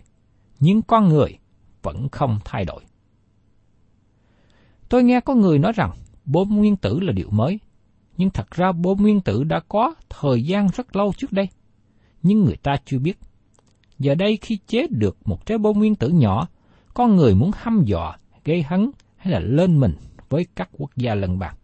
nhưng 0.59 0.81
con 0.81 1.09
người 1.09 1.37
vẫn 1.81 2.09
không 2.09 2.39
thay 2.45 2.65
đổi. 2.65 2.83
Tôi 4.89 5.03
nghe 5.03 5.19
có 5.19 5.35
người 5.35 5.59
nói 5.59 5.71
rằng 5.75 5.91
bom 6.25 6.49
nguyên 6.49 6.75
tử 6.75 6.99
là 6.99 7.11
điều 7.11 7.29
mới, 7.29 7.59
nhưng 8.17 8.29
thật 8.29 8.51
ra 8.51 8.71
bom 8.71 8.97
nguyên 9.01 9.21
tử 9.21 9.43
đã 9.43 9.59
có 9.59 9.95
thời 10.09 10.43
gian 10.43 10.67
rất 10.75 10.95
lâu 10.95 11.13
trước 11.17 11.31
đây, 11.31 11.49
nhưng 12.23 12.45
người 12.45 12.57
ta 12.57 12.75
chưa 12.85 12.99
biết. 12.99 13.19
Giờ 13.99 14.15
đây 14.15 14.37
khi 14.41 14.57
chế 14.67 14.87
được 14.89 15.17
một 15.25 15.45
trái 15.45 15.57
bom 15.57 15.77
nguyên 15.77 15.95
tử 15.95 16.09
nhỏ, 16.09 16.47
con 16.93 17.15
người 17.15 17.35
muốn 17.35 17.51
hăm 17.55 17.83
dọa, 17.85 18.17
gây 18.45 18.63
hấn 18.63 18.91
hay 19.17 19.33
là 19.33 19.39
lên 19.39 19.79
mình 19.79 19.95
với 20.29 20.47
các 20.55 20.69
quốc 20.71 20.91
gia 20.95 21.15
lân 21.15 21.39
bàn. 21.39 21.55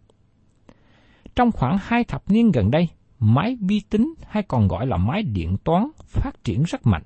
Trong 1.34 1.52
khoảng 1.52 1.78
hai 1.80 2.04
thập 2.04 2.30
niên 2.30 2.50
gần 2.50 2.70
đây, 2.70 2.88
máy 3.18 3.56
vi 3.60 3.80
tính 3.90 4.14
hay 4.26 4.42
còn 4.42 4.68
gọi 4.68 4.86
là 4.86 4.96
máy 4.96 5.22
điện 5.22 5.56
toán 5.64 5.90
phát 6.06 6.44
triển 6.44 6.62
rất 6.62 6.86
mạnh. 6.86 7.02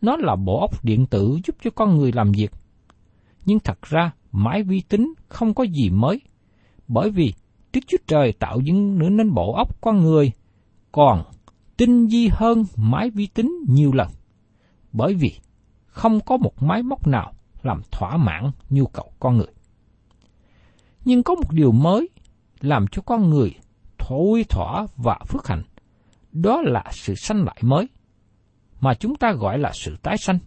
Nó 0.00 0.16
là 0.16 0.36
bộ 0.36 0.60
óc 0.60 0.84
điện 0.84 1.06
tử 1.06 1.38
giúp 1.46 1.56
cho 1.64 1.70
con 1.70 1.96
người 1.96 2.12
làm 2.12 2.32
việc. 2.32 2.50
Nhưng 3.44 3.58
thật 3.60 3.82
ra, 3.82 4.12
máy 4.32 4.62
vi 4.62 4.80
tính 4.80 5.14
không 5.28 5.54
có 5.54 5.64
gì 5.64 5.90
mới, 5.90 6.20
bởi 6.88 7.10
vì 7.10 7.32
Đức 7.72 7.80
Chúa 7.86 7.96
Trời 8.06 8.32
tạo 8.32 8.60
dựng 8.60 8.98
nữa 8.98 9.08
nên 9.08 9.34
bộ 9.34 9.52
óc 9.52 9.80
con 9.80 10.00
người 10.00 10.32
còn 10.92 11.22
tinh 11.76 12.06
vi 12.06 12.28
hơn 12.32 12.64
máy 12.76 13.10
vi 13.10 13.26
tính 13.26 13.52
nhiều 13.68 13.92
lần. 13.92 14.08
Bởi 14.92 15.14
vì 15.14 15.32
không 15.86 16.20
có 16.20 16.36
một 16.36 16.62
máy 16.62 16.82
móc 16.82 17.06
nào 17.06 17.32
làm 17.66 17.80
thỏa 17.90 18.16
mãn 18.16 18.50
nhu 18.70 18.86
cầu 18.86 19.12
con 19.20 19.36
người. 19.36 19.52
Nhưng 21.04 21.22
có 21.22 21.34
một 21.34 21.52
điều 21.52 21.72
mới 21.72 22.08
làm 22.60 22.86
cho 22.92 23.02
con 23.02 23.30
người 23.30 23.54
thối 23.98 24.44
thỏa 24.48 24.86
và 24.96 25.18
phước 25.28 25.46
hạnh. 25.46 25.62
Đó 26.32 26.62
là 26.64 26.84
sự 26.92 27.14
sanh 27.14 27.44
lại 27.44 27.58
mới, 27.62 27.88
mà 28.80 28.94
chúng 28.94 29.16
ta 29.16 29.32
gọi 29.32 29.58
là 29.58 29.72
sự 29.74 29.96
tái 30.02 30.16
sanh. 30.18 30.38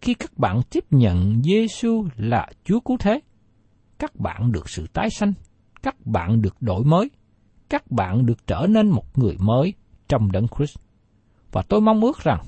Khi 0.00 0.14
các 0.14 0.38
bạn 0.38 0.60
tiếp 0.70 0.84
nhận 0.90 1.42
Giêsu 1.42 2.06
là 2.16 2.48
Chúa 2.64 2.80
cứu 2.80 2.96
thế, 3.00 3.20
các 3.98 4.16
bạn 4.16 4.52
được 4.52 4.68
sự 4.68 4.86
tái 4.92 5.10
sanh, 5.10 5.32
các 5.82 6.06
bạn 6.06 6.42
được 6.42 6.56
đổi 6.60 6.84
mới, 6.84 7.10
các 7.68 7.90
bạn 7.90 8.26
được 8.26 8.46
trở 8.46 8.66
nên 8.68 8.88
một 8.88 9.18
người 9.18 9.36
mới 9.38 9.74
trong 10.08 10.32
đấng 10.32 10.46
Christ. 10.56 10.78
Và 11.52 11.62
tôi 11.62 11.80
mong 11.80 12.00
ước 12.00 12.18
rằng 12.18 12.42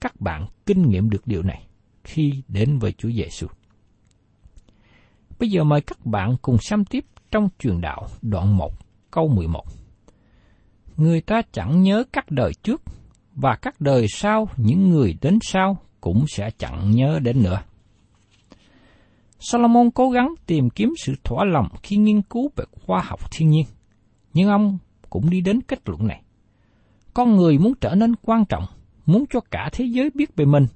các 0.00 0.20
bạn 0.20 0.46
kinh 0.66 0.88
nghiệm 0.88 1.10
được 1.10 1.26
điều 1.26 1.42
này 1.42 1.65
khi 2.06 2.42
đến 2.48 2.78
với 2.78 2.92
Chúa 2.92 3.10
Giêsu. 3.10 3.46
Bây 5.38 5.50
giờ 5.50 5.64
mời 5.64 5.80
các 5.80 6.06
bạn 6.06 6.36
cùng 6.42 6.58
xem 6.58 6.84
tiếp 6.84 7.04
trong 7.30 7.48
truyền 7.58 7.80
đạo 7.80 8.06
đoạn 8.22 8.56
1 8.56 8.72
câu 9.10 9.28
11. 9.28 9.64
Người 10.96 11.20
ta 11.20 11.42
chẳng 11.52 11.82
nhớ 11.82 12.04
các 12.12 12.30
đời 12.30 12.52
trước, 12.62 12.82
và 13.34 13.56
các 13.62 13.80
đời 13.80 14.06
sau 14.08 14.48
những 14.56 14.90
người 14.90 15.16
đến 15.20 15.38
sau 15.42 15.78
cũng 16.00 16.24
sẽ 16.28 16.50
chẳng 16.58 16.90
nhớ 16.90 17.18
đến 17.22 17.42
nữa. 17.42 17.62
Solomon 19.38 19.90
cố 19.90 20.10
gắng 20.10 20.34
tìm 20.46 20.70
kiếm 20.70 20.92
sự 20.98 21.14
thỏa 21.24 21.44
lòng 21.44 21.68
khi 21.82 21.96
nghiên 21.96 22.22
cứu 22.22 22.50
về 22.56 22.64
khoa 22.86 23.02
học 23.04 23.20
thiên 23.32 23.50
nhiên, 23.50 23.64
nhưng 24.34 24.48
ông 24.48 24.78
cũng 25.10 25.30
đi 25.30 25.40
đến 25.40 25.60
kết 25.60 25.88
luận 25.88 26.06
này. 26.06 26.22
Con 27.14 27.36
người 27.36 27.58
muốn 27.58 27.72
trở 27.80 27.94
nên 27.94 28.14
quan 28.22 28.44
trọng, 28.44 28.64
muốn 29.06 29.24
cho 29.30 29.40
cả 29.50 29.68
thế 29.72 29.84
giới 29.84 30.10
biết 30.14 30.36
về 30.36 30.44
mình, 30.44 30.66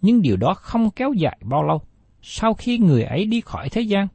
nhưng 0.00 0.22
điều 0.22 0.36
đó 0.36 0.54
không 0.54 0.90
kéo 0.90 1.12
dài 1.12 1.38
bao 1.44 1.62
lâu. 1.62 1.82
Sau 2.22 2.54
khi 2.54 2.78
người 2.78 3.02
ấy 3.02 3.24
đi 3.24 3.40
khỏi 3.40 3.68
thế 3.68 3.80
gian, 3.80 4.08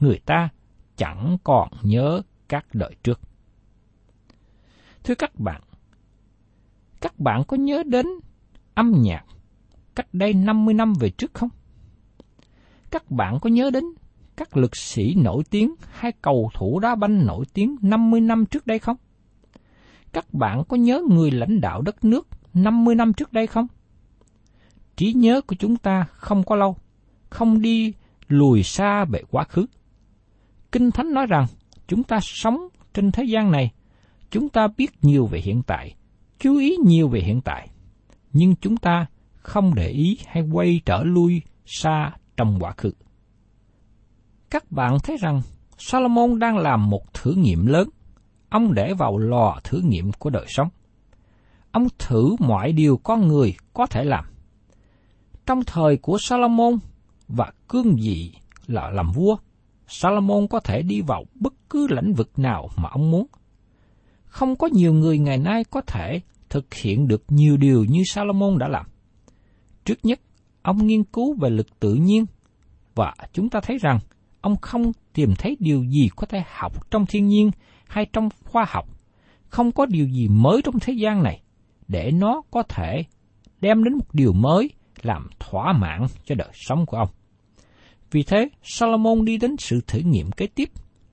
người 0.00 0.20
ta 0.26 0.48
chẳng 0.96 1.38
còn 1.44 1.68
nhớ 1.82 2.22
các 2.48 2.66
đời 2.72 2.94
trước. 3.02 3.20
Thưa 5.04 5.14
các 5.14 5.40
bạn, 5.40 5.62
các 7.00 7.18
bạn 7.18 7.44
có 7.44 7.56
nhớ 7.56 7.82
đến 7.86 8.06
âm 8.74 8.92
nhạc 9.02 9.24
cách 9.94 10.06
đây 10.12 10.32
50 10.32 10.74
năm 10.74 10.92
về 11.00 11.10
trước 11.10 11.34
không? 11.34 11.48
Các 12.90 13.10
bạn 13.10 13.38
có 13.40 13.50
nhớ 13.50 13.70
đến 13.70 13.84
các 14.36 14.56
lực 14.56 14.76
sĩ 14.76 15.14
nổi 15.14 15.42
tiếng 15.50 15.74
hay 15.90 16.12
cầu 16.22 16.50
thủ 16.54 16.80
đá 16.80 16.94
banh 16.94 17.26
nổi 17.26 17.44
tiếng 17.54 17.76
50 17.82 18.20
năm 18.20 18.46
trước 18.46 18.66
đây 18.66 18.78
không? 18.78 18.96
Các 20.12 20.34
bạn 20.34 20.64
có 20.68 20.76
nhớ 20.76 21.02
người 21.10 21.30
lãnh 21.30 21.60
đạo 21.60 21.82
đất 21.82 22.04
nước 22.04 22.28
50 22.54 22.94
năm 22.94 23.12
trước 23.12 23.32
đây 23.32 23.46
không? 23.46 23.66
Trí 24.96 25.12
nhớ 25.12 25.40
của 25.40 25.56
chúng 25.58 25.76
ta 25.76 26.06
không 26.12 26.42
có 26.44 26.56
lâu, 26.56 26.76
không 27.30 27.60
đi 27.60 27.92
lùi 28.28 28.62
xa 28.62 29.04
về 29.04 29.22
quá 29.30 29.44
khứ. 29.44 29.66
Kinh 30.72 30.90
Thánh 30.90 31.14
nói 31.14 31.26
rằng 31.26 31.46
chúng 31.88 32.02
ta 32.02 32.18
sống 32.22 32.68
trên 32.94 33.12
thế 33.12 33.24
gian 33.24 33.50
này, 33.50 33.72
chúng 34.30 34.48
ta 34.48 34.68
biết 34.76 34.90
nhiều 35.02 35.26
về 35.26 35.40
hiện 35.40 35.62
tại, 35.62 35.94
chú 36.38 36.58
ý 36.58 36.76
nhiều 36.84 37.08
về 37.08 37.20
hiện 37.20 37.40
tại, 37.40 37.68
nhưng 38.32 38.54
chúng 38.56 38.76
ta 38.76 39.06
không 39.36 39.74
để 39.74 39.88
ý 39.88 40.18
hay 40.26 40.42
quay 40.52 40.80
trở 40.86 41.02
lui 41.04 41.42
xa 41.66 42.12
trong 42.36 42.58
quá 42.60 42.72
khứ. 42.76 42.92
Các 44.50 44.72
bạn 44.72 44.98
thấy 45.02 45.16
rằng 45.20 45.42
Solomon 45.78 46.38
đang 46.38 46.56
làm 46.58 46.90
một 46.90 47.14
thử 47.14 47.32
nghiệm 47.32 47.66
lớn. 47.66 47.88
Ông 48.48 48.74
để 48.74 48.94
vào 48.94 49.18
lò 49.18 49.60
thử 49.64 49.80
nghiệm 49.80 50.12
của 50.12 50.30
đời 50.30 50.44
sống. 50.48 50.68
Ông 51.70 51.86
thử 51.98 52.36
mọi 52.38 52.72
điều 52.72 52.96
con 52.96 53.28
người 53.28 53.54
có 53.74 53.86
thể 53.86 54.04
làm. 54.04 54.24
Trong 55.46 55.64
thời 55.64 55.96
của 55.96 56.18
Salomon 56.18 56.78
và 57.28 57.52
cương 57.68 57.96
vị 57.96 58.32
là 58.66 58.90
làm 58.90 59.12
vua, 59.12 59.36
Salomon 59.86 60.46
có 60.48 60.60
thể 60.60 60.82
đi 60.82 61.00
vào 61.00 61.24
bất 61.34 61.54
cứ 61.70 61.86
lĩnh 61.90 62.14
vực 62.14 62.38
nào 62.38 62.68
mà 62.76 62.88
ông 62.88 63.10
muốn. 63.10 63.26
Không 64.24 64.56
có 64.56 64.68
nhiều 64.72 64.92
người 64.92 65.18
ngày 65.18 65.38
nay 65.38 65.64
có 65.64 65.80
thể 65.80 66.20
thực 66.48 66.74
hiện 66.74 67.08
được 67.08 67.24
nhiều 67.28 67.56
điều 67.56 67.84
như 67.84 68.02
Salomon 68.06 68.58
đã 68.58 68.68
làm. 68.68 68.86
Trước 69.84 69.98
nhất, 70.02 70.20
ông 70.62 70.86
nghiên 70.86 71.04
cứu 71.04 71.36
về 71.40 71.50
lực 71.50 71.80
tự 71.80 71.94
nhiên 71.94 72.26
và 72.94 73.14
chúng 73.32 73.48
ta 73.48 73.60
thấy 73.60 73.78
rằng 73.78 73.98
ông 74.40 74.56
không 74.56 74.92
tìm 75.12 75.34
thấy 75.38 75.56
điều 75.60 75.84
gì 75.84 76.08
có 76.16 76.26
thể 76.26 76.42
học 76.46 76.90
trong 76.90 77.06
thiên 77.06 77.26
nhiên 77.26 77.50
hay 77.86 78.06
trong 78.12 78.28
khoa 78.44 78.64
học. 78.68 78.88
Không 79.48 79.72
có 79.72 79.86
điều 79.86 80.08
gì 80.08 80.28
mới 80.28 80.62
trong 80.64 80.80
thế 80.80 80.92
gian 80.92 81.22
này 81.22 81.42
để 81.88 82.10
nó 82.10 82.42
có 82.50 82.62
thể 82.62 83.04
đem 83.60 83.84
đến 83.84 83.94
một 83.94 84.14
điều 84.14 84.32
mới 84.32 84.70
làm 85.06 85.28
thỏa 85.38 85.72
mãn 85.72 86.06
cho 86.24 86.34
đời 86.34 86.50
sống 86.52 86.86
của 86.86 86.96
ông. 86.96 87.08
Vì 88.10 88.22
thế, 88.22 88.48
Salomon 88.62 89.24
đi 89.24 89.38
đến 89.38 89.56
sự 89.58 89.80
thử 89.86 89.98
nghiệm 89.98 90.30
kế 90.30 90.46
tiếp 90.46 90.70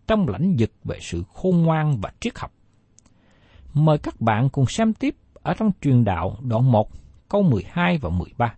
trong 0.07 0.27
lãnh 0.27 0.55
vực 0.59 0.71
về 0.83 0.97
sự 1.01 1.23
khôn 1.33 1.57
ngoan 1.57 2.01
và 2.01 2.11
triết 2.19 2.39
học. 2.39 2.51
Mời 3.73 3.97
các 3.97 4.21
bạn 4.21 4.49
cùng 4.49 4.65
xem 4.65 4.93
tiếp 4.93 5.15
ở 5.33 5.53
trong 5.53 5.71
truyền 5.81 6.03
đạo 6.03 6.37
đoạn 6.41 6.71
1, 6.71 6.89
câu 7.29 7.43
12 7.43 7.97
và 7.97 8.09
13. 8.09 8.55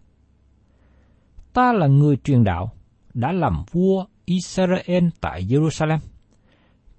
Ta 1.54 1.74
là 1.74 1.88
người 1.88 2.18
truyền 2.24 2.44
đạo, 2.44 2.72
đã 3.14 3.32
làm 3.32 3.64
vua 3.72 4.06
Israel 4.26 5.08
tại 5.22 5.44
Jerusalem. 5.44 6.00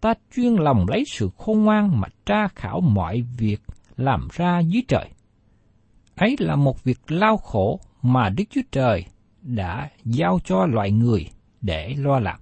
Ta 0.00 0.14
chuyên 0.34 0.54
lòng 0.54 0.86
lấy 0.88 1.04
sự 1.06 1.30
khôn 1.36 1.64
ngoan 1.64 2.00
mà 2.00 2.08
tra 2.26 2.48
khảo 2.48 2.80
mọi 2.80 3.24
việc 3.38 3.60
làm 3.96 4.28
ra 4.32 4.58
dưới 4.58 4.82
trời. 4.88 5.08
Ấy 6.16 6.36
là 6.38 6.56
một 6.56 6.84
việc 6.84 6.98
lao 7.08 7.36
khổ 7.36 7.80
mà 8.12 8.28
Đức 8.28 8.44
Chúa 8.50 8.60
Trời 8.72 9.04
đã 9.42 9.90
giao 10.04 10.38
cho 10.44 10.66
loại 10.66 10.90
người 10.90 11.28
để 11.60 11.94
lo 11.98 12.18
làm. 12.18 12.40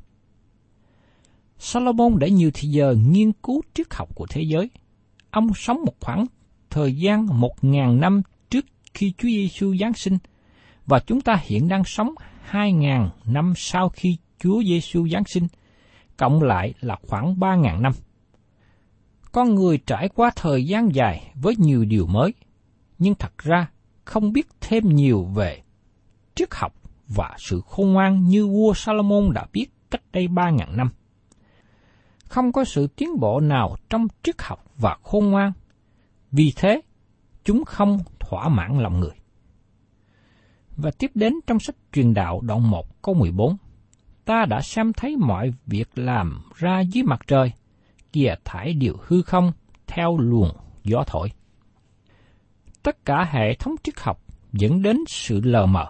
Salomon 1.58 2.18
đã 2.18 2.28
nhiều 2.28 2.50
thời 2.54 2.70
giờ 2.70 2.96
nghiên 3.06 3.32
cứu 3.32 3.62
triết 3.74 3.94
học 3.94 4.08
của 4.14 4.26
thế 4.30 4.42
giới. 4.42 4.70
Ông 5.30 5.54
sống 5.54 5.84
một 5.86 5.94
khoảng 6.00 6.26
thời 6.70 6.96
gian 6.96 7.26
một 7.40 7.64
ngàn 7.64 8.00
năm 8.00 8.22
trước 8.50 8.66
khi 8.94 9.12
Chúa 9.18 9.28
Giêsu 9.28 9.76
giáng 9.76 9.94
sinh, 9.94 10.18
và 10.86 11.00
chúng 11.00 11.20
ta 11.20 11.36
hiện 11.42 11.68
đang 11.68 11.84
sống 11.84 12.14
hai 12.42 12.72
ngàn 12.72 13.10
năm 13.24 13.52
sau 13.56 13.88
khi 13.88 14.16
Chúa 14.38 14.62
Giêsu 14.62 15.08
giáng 15.08 15.24
sinh, 15.24 15.46
cộng 16.16 16.42
lại 16.42 16.74
là 16.80 16.96
khoảng 17.08 17.40
ba 17.40 17.56
ngàn 17.56 17.82
năm. 17.82 17.92
Con 19.32 19.54
người 19.54 19.78
trải 19.86 20.08
qua 20.08 20.30
thời 20.36 20.66
gian 20.66 20.94
dài 20.94 21.32
với 21.34 21.54
nhiều 21.58 21.84
điều 21.84 22.06
mới, 22.06 22.34
nhưng 22.98 23.14
thật 23.14 23.38
ra 23.38 23.70
không 24.04 24.32
biết 24.32 24.48
thêm 24.60 24.88
nhiều 24.88 25.24
về 25.24 25.62
triết 26.34 26.54
học 26.54 26.74
và 27.08 27.34
sự 27.38 27.60
khôn 27.66 27.92
ngoan 27.92 28.24
như 28.24 28.46
vua 28.46 28.74
Salomon 28.74 29.32
đã 29.32 29.46
biết 29.52 29.66
cách 29.90 30.02
đây 30.12 30.28
ba 30.28 30.50
ngàn 30.50 30.76
năm. 30.76 30.88
Không 32.28 32.52
có 32.52 32.64
sự 32.64 32.86
tiến 32.86 33.20
bộ 33.20 33.40
nào 33.40 33.76
trong 33.90 34.06
triết 34.22 34.42
học 34.42 34.64
và 34.76 34.96
khôn 35.02 35.30
ngoan, 35.30 35.52
vì 36.32 36.52
thế 36.56 36.80
chúng 37.44 37.64
không 37.64 37.98
thỏa 38.20 38.48
mãn 38.48 38.78
lòng 38.78 39.00
người. 39.00 39.14
Và 40.76 40.90
tiếp 40.90 41.10
đến 41.14 41.34
trong 41.46 41.58
sách 41.58 41.76
truyền 41.92 42.14
đạo 42.14 42.40
đoạn 42.40 42.70
1 42.70 43.02
câu 43.02 43.14
14, 43.14 43.56
ta 44.24 44.44
đã 44.48 44.60
xem 44.60 44.92
thấy 44.92 45.16
mọi 45.16 45.52
việc 45.66 45.98
làm 45.98 46.42
ra 46.54 46.80
dưới 46.80 47.04
mặt 47.04 47.20
trời, 47.26 47.52
kìa 48.12 48.34
thải 48.44 48.74
điều 48.74 48.96
hư 49.06 49.22
không 49.22 49.52
theo 49.86 50.18
luồng 50.18 50.56
gió 50.84 51.04
thổi. 51.06 51.30
Tất 52.84 53.04
cả 53.04 53.24
hệ 53.30 53.54
thống 53.54 53.74
triết 53.82 54.00
học 54.00 54.20
dẫn 54.52 54.82
đến 54.82 54.98
sự 55.08 55.40
lờ 55.44 55.66
mờ. 55.66 55.86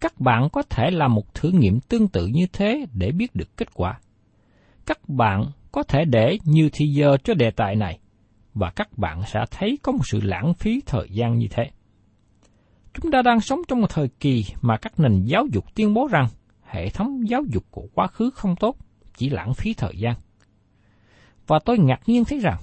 Các 0.00 0.20
bạn 0.20 0.48
có 0.52 0.62
thể 0.62 0.90
làm 0.90 1.14
một 1.14 1.34
thử 1.34 1.50
nghiệm 1.50 1.80
tương 1.80 2.08
tự 2.08 2.26
như 2.26 2.46
thế 2.52 2.86
để 2.94 3.12
biết 3.12 3.34
được 3.34 3.56
kết 3.56 3.74
quả. 3.74 4.00
Các 4.86 5.08
bạn 5.08 5.44
có 5.72 5.82
thể 5.82 6.04
để 6.04 6.38
nhiều 6.44 6.68
thì 6.72 6.86
giờ 6.86 7.16
cho 7.24 7.34
đề 7.34 7.50
tài 7.50 7.76
này, 7.76 7.98
và 8.54 8.70
các 8.70 8.98
bạn 8.98 9.22
sẽ 9.26 9.44
thấy 9.50 9.78
có 9.82 9.92
một 9.92 10.06
sự 10.06 10.20
lãng 10.20 10.54
phí 10.54 10.80
thời 10.86 11.08
gian 11.10 11.38
như 11.38 11.46
thế. 11.50 11.70
Chúng 12.94 13.12
ta 13.12 13.22
đang 13.22 13.40
sống 13.40 13.60
trong 13.68 13.80
một 13.80 13.90
thời 13.90 14.08
kỳ 14.08 14.44
mà 14.62 14.76
các 14.76 15.00
nền 15.00 15.24
giáo 15.24 15.46
dục 15.52 15.64
tuyên 15.74 15.94
bố 15.94 16.08
rằng 16.10 16.26
hệ 16.62 16.88
thống 16.88 17.28
giáo 17.28 17.42
dục 17.48 17.64
của 17.70 17.86
quá 17.94 18.06
khứ 18.06 18.30
không 18.34 18.56
tốt, 18.56 18.76
chỉ 19.16 19.30
lãng 19.30 19.54
phí 19.54 19.74
thời 19.74 19.94
gian. 19.96 20.14
Và 21.46 21.58
tôi 21.64 21.78
ngạc 21.78 22.00
nhiên 22.06 22.24
thấy 22.24 22.38
rằng 22.38 22.58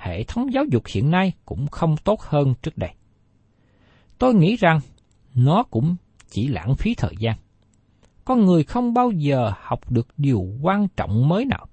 hệ 0.00 0.24
thống 0.24 0.52
giáo 0.52 0.64
dục 0.72 0.82
hiện 0.86 1.10
nay 1.10 1.32
cũng 1.44 1.66
không 1.66 1.96
tốt 1.96 2.20
hơn 2.20 2.54
trước 2.62 2.78
đây. 2.78 2.90
Tôi 4.18 4.34
nghĩ 4.34 4.56
rằng 4.56 4.80
nó 5.34 5.62
cũng 5.62 5.96
chỉ 6.30 6.48
lãng 6.48 6.74
phí 6.74 6.94
thời 6.94 7.14
gian. 7.18 7.36
Con 8.24 8.44
người 8.44 8.64
không 8.64 8.94
bao 8.94 9.10
giờ 9.10 9.52
học 9.60 9.90
được 9.92 10.08
điều 10.16 10.44
quan 10.62 10.88
trọng 10.96 11.28
mới 11.28 11.44
nào, 11.44 11.66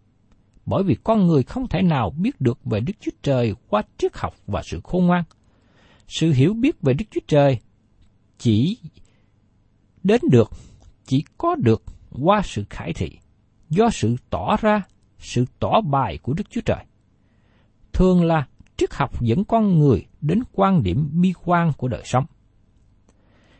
bởi 0.65 0.83
vì 0.83 0.95
con 1.03 1.27
người 1.27 1.43
không 1.43 1.67
thể 1.67 1.81
nào 1.81 2.09
biết 2.09 2.41
được 2.41 2.59
về 2.65 2.79
Đức 2.79 2.93
Chúa 2.99 3.11
Trời 3.21 3.53
qua 3.69 3.81
triết 3.97 4.17
học 4.17 4.33
và 4.47 4.61
sự 4.63 4.79
khôn 4.83 5.05
ngoan. 5.05 5.23
Sự 6.07 6.31
hiểu 6.31 6.53
biết 6.53 6.81
về 6.81 6.93
Đức 6.93 7.05
Chúa 7.11 7.21
Trời 7.27 7.59
chỉ 8.37 8.77
đến 10.03 10.21
được, 10.31 10.49
chỉ 11.05 11.23
có 11.37 11.55
được 11.55 11.83
qua 12.21 12.41
sự 12.43 12.65
khải 12.69 12.93
thị, 12.93 13.09
do 13.69 13.89
sự 13.89 14.15
tỏ 14.29 14.55
ra, 14.61 14.81
sự 15.19 15.45
tỏ 15.59 15.81
bài 15.81 16.17
của 16.21 16.33
Đức 16.33 16.49
Chúa 16.49 16.61
Trời. 16.65 16.85
Thường 17.97 18.23
là 18.23 18.47
triết 18.77 18.93
học 18.93 19.21
dẫn 19.21 19.43
con 19.43 19.79
người 19.79 20.05
đến 20.21 20.39
quan 20.53 20.83
điểm 20.83 21.09
bi 21.21 21.33
quan 21.45 21.71
của 21.77 21.87
đời 21.87 22.01
sống. 22.05 22.25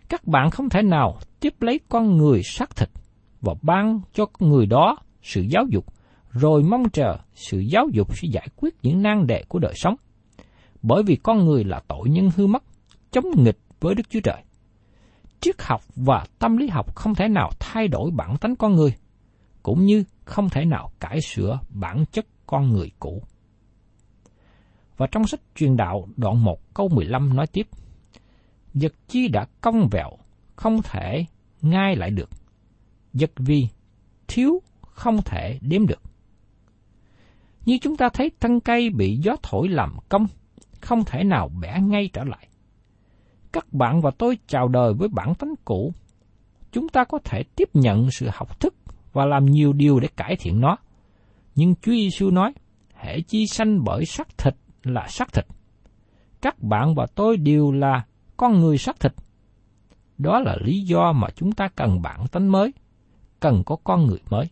Các 0.09 0.27
bạn 0.27 0.51
không 0.51 0.69
thể 0.69 0.81
nào 0.81 1.19
tiếp 1.39 1.53
lấy 1.59 1.79
con 1.89 2.17
người 2.17 2.41
xác 2.43 2.75
thịt 2.75 2.89
và 3.41 3.53
ban 3.61 4.01
cho 4.13 4.25
người 4.39 4.65
đó 4.65 4.97
sự 5.21 5.41
giáo 5.41 5.63
dục, 5.69 5.85
rồi 6.31 6.63
mong 6.63 6.89
chờ 6.89 7.17
sự 7.33 7.59
giáo 7.59 7.87
dục 7.93 8.17
sẽ 8.17 8.27
giải 8.31 8.47
quyết 8.55 8.75
những 8.81 9.01
nan 9.01 9.27
đề 9.27 9.43
của 9.47 9.59
đời 9.59 9.73
sống. 9.75 9.95
Bởi 10.81 11.03
vì 11.03 11.15
con 11.15 11.45
người 11.45 11.63
là 11.63 11.81
tội 11.87 12.09
nhân 12.09 12.29
hư 12.35 12.47
mất, 12.47 12.63
chống 13.11 13.25
nghịch 13.37 13.59
với 13.79 13.95
Đức 13.95 14.09
Chúa 14.09 14.21
Trời 14.23 14.43
triết 15.39 15.61
học 15.61 15.81
và 15.95 16.25
tâm 16.39 16.57
lý 16.57 16.67
học 16.67 16.95
không 16.95 17.15
thể 17.15 17.27
nào 17.27 17.49
thay 17.59 17.87
đổi 17.87 18.11
bản 18.11 18.37
tánh 18.37 18.55
con 18.55 18.75
người, 18.75 18.93
cũng 19.63 19.85
như 19.85 20.03
không 20.25 20.49
thể 20.49 20.65
nào 20.65 20.91
cải 20.99 21.21
sửa 21.21 21.59
bản 21.69 22.03
chất 22.11 22.25
con 22.45 22.69
người 22.69 22.91
cũ. 22.99 23.23
Và 24.97 25.07
trong 25.11 25.27
sách 25.27 25.39
truyền 25.55 25.77
đạo 25.77 26.07
đoạn 26.17 26.43
1 26.43 26.73
câu 26.73 26.89
15 26.89 27.35
nói 27.35 27.47
tiếp, 27.47 27.67
Vật 28.73 28.93
chi 29.07 29.27
đã 29.27 29.45
cong 29.61 29.87
vẹo, 29.91 30.09
không 30.55 30.81
thể 30.81 31.25
ngay 31.61 31.95
lại 31.95 32.11
được. 32.11 32.29
Vật 33.13 33.31
vi 33.35 33.67
thiếu 34.27 34.61
không 34.81 35.21
thể 35.25 35.59
đếm 35.61 35.87
được. 35.87 36.01
Như 37.65 37.77
chúng 37.81 37.97
ta 37.97 38.09
thấy 38.13 38.31
thân 38.39 38.59
cây 38.59 38.89
bị 38.89 39.17
gió 39.17 39.35
thổi 39.43 39.67
làm 39.67 39.95
cong, 40.09 40.27
không 40.81 41.05
thể 41.05 41.23
nào 41.23 41.51
bẻ 41.61 41.79
ngay 41.81 42.09
trở 42.13 42.23
lại 42.23 42.47
các 43.57 43.73
bạn 43.73 44.01
và 44.01 44.11
tôi 44.17 44.37
chào 44.47 44.67
đời 44.67 44.93
với 44.93 45.07
bản 45.09 45.35
tánh 45.35 45.53
cũ, 45.65 45.93
chúng 46.71 46.89
ta 46.89 47.03
có 47.03 47.19
thể 47.23 47.43
tiếp 47.55 47.69
nhận 47.73 48.11
sự 48.11 48.27
học 48.33 48.59
thức 48.59 48.75
và 49.13 49.25
làm 49.25 49.45
nhiều 49.45 49.73
điều 49.73 49.99
để 49.99 50.07
cải 50.15 50.35
thiện 50.39 50.61
nó. 50.61 50.77
Nhưng 51.55 51.75
Chúa 51.75 51.91
Giêsu 51.91 52.29
nói, 52.29 52.53
hệ 52.93 53.21
chi 53.21 53.47
sanh 53.47 53.83
bởi 53.83 54.05
xác 54.05 54.37
thịt 54.37 54.55
là 54.83 55.07
xác 55.07 55.33
thịt. 55.33 55.45
Các 56.41 56.63
bạn 56.63 56.95
và 56.95 57.05
tôi 57.15 57.37
đều 57.37 57.71
là 57.71 58.05
con 58.37 58.59
người 58.59 58.77
xác 58.77 58.99
thịt. 58.99 59.13
Đó 60.17 60.39
là 60.39 60.57
lý 60.61 60.81
do 60.81 61.11
mà 61.11 61.27
chúng 61.35 61.51
ta 61.51 61.67
cần 61.75 62.01
bản 62.01 62.27
tánh 62.27 62.51
mới, 62.51 62.73
cần 63.39 63.63
có 63.65 63.75
con 63.83 64.05
người 64.05 64.19
mới. 64.29 64.45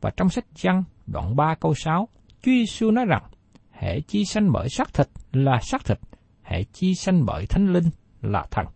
Và 0.00 0.10
trong 0.16 0.28
sách 0.28 0.44
Giăng 0.54 0.84
đoạn 1.06 1.36
3 1.36 1.54
câu 1.60 1.74
6, 1.74 2.08
Chúa 2.42 2.52
Giêsu 2.52 2.90
nói 2.90 3.04
rằng, 3.04 3.22
hệ 3.70 4.00
chi 4.00 4.24
sanh 4.24 4.52
bởi 4.52 4.68
xác 4.68 4.94
thịt 4.94 5.08
là 5.32 5.58
xác 5.62 5.84
thịt, 5.84 5.98
hệ 6.42 6.64
chi 6.64 6.94
sanh 6.94 7.26
bởi 7.26 7.46
thánh 7.46 7.72
linh 7.72 7.90
là 8.22 8.46
thần. 8.50 8.66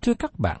Thưa 0.00 0.14
các 0.14 0.38
bạn, 0.38 0.60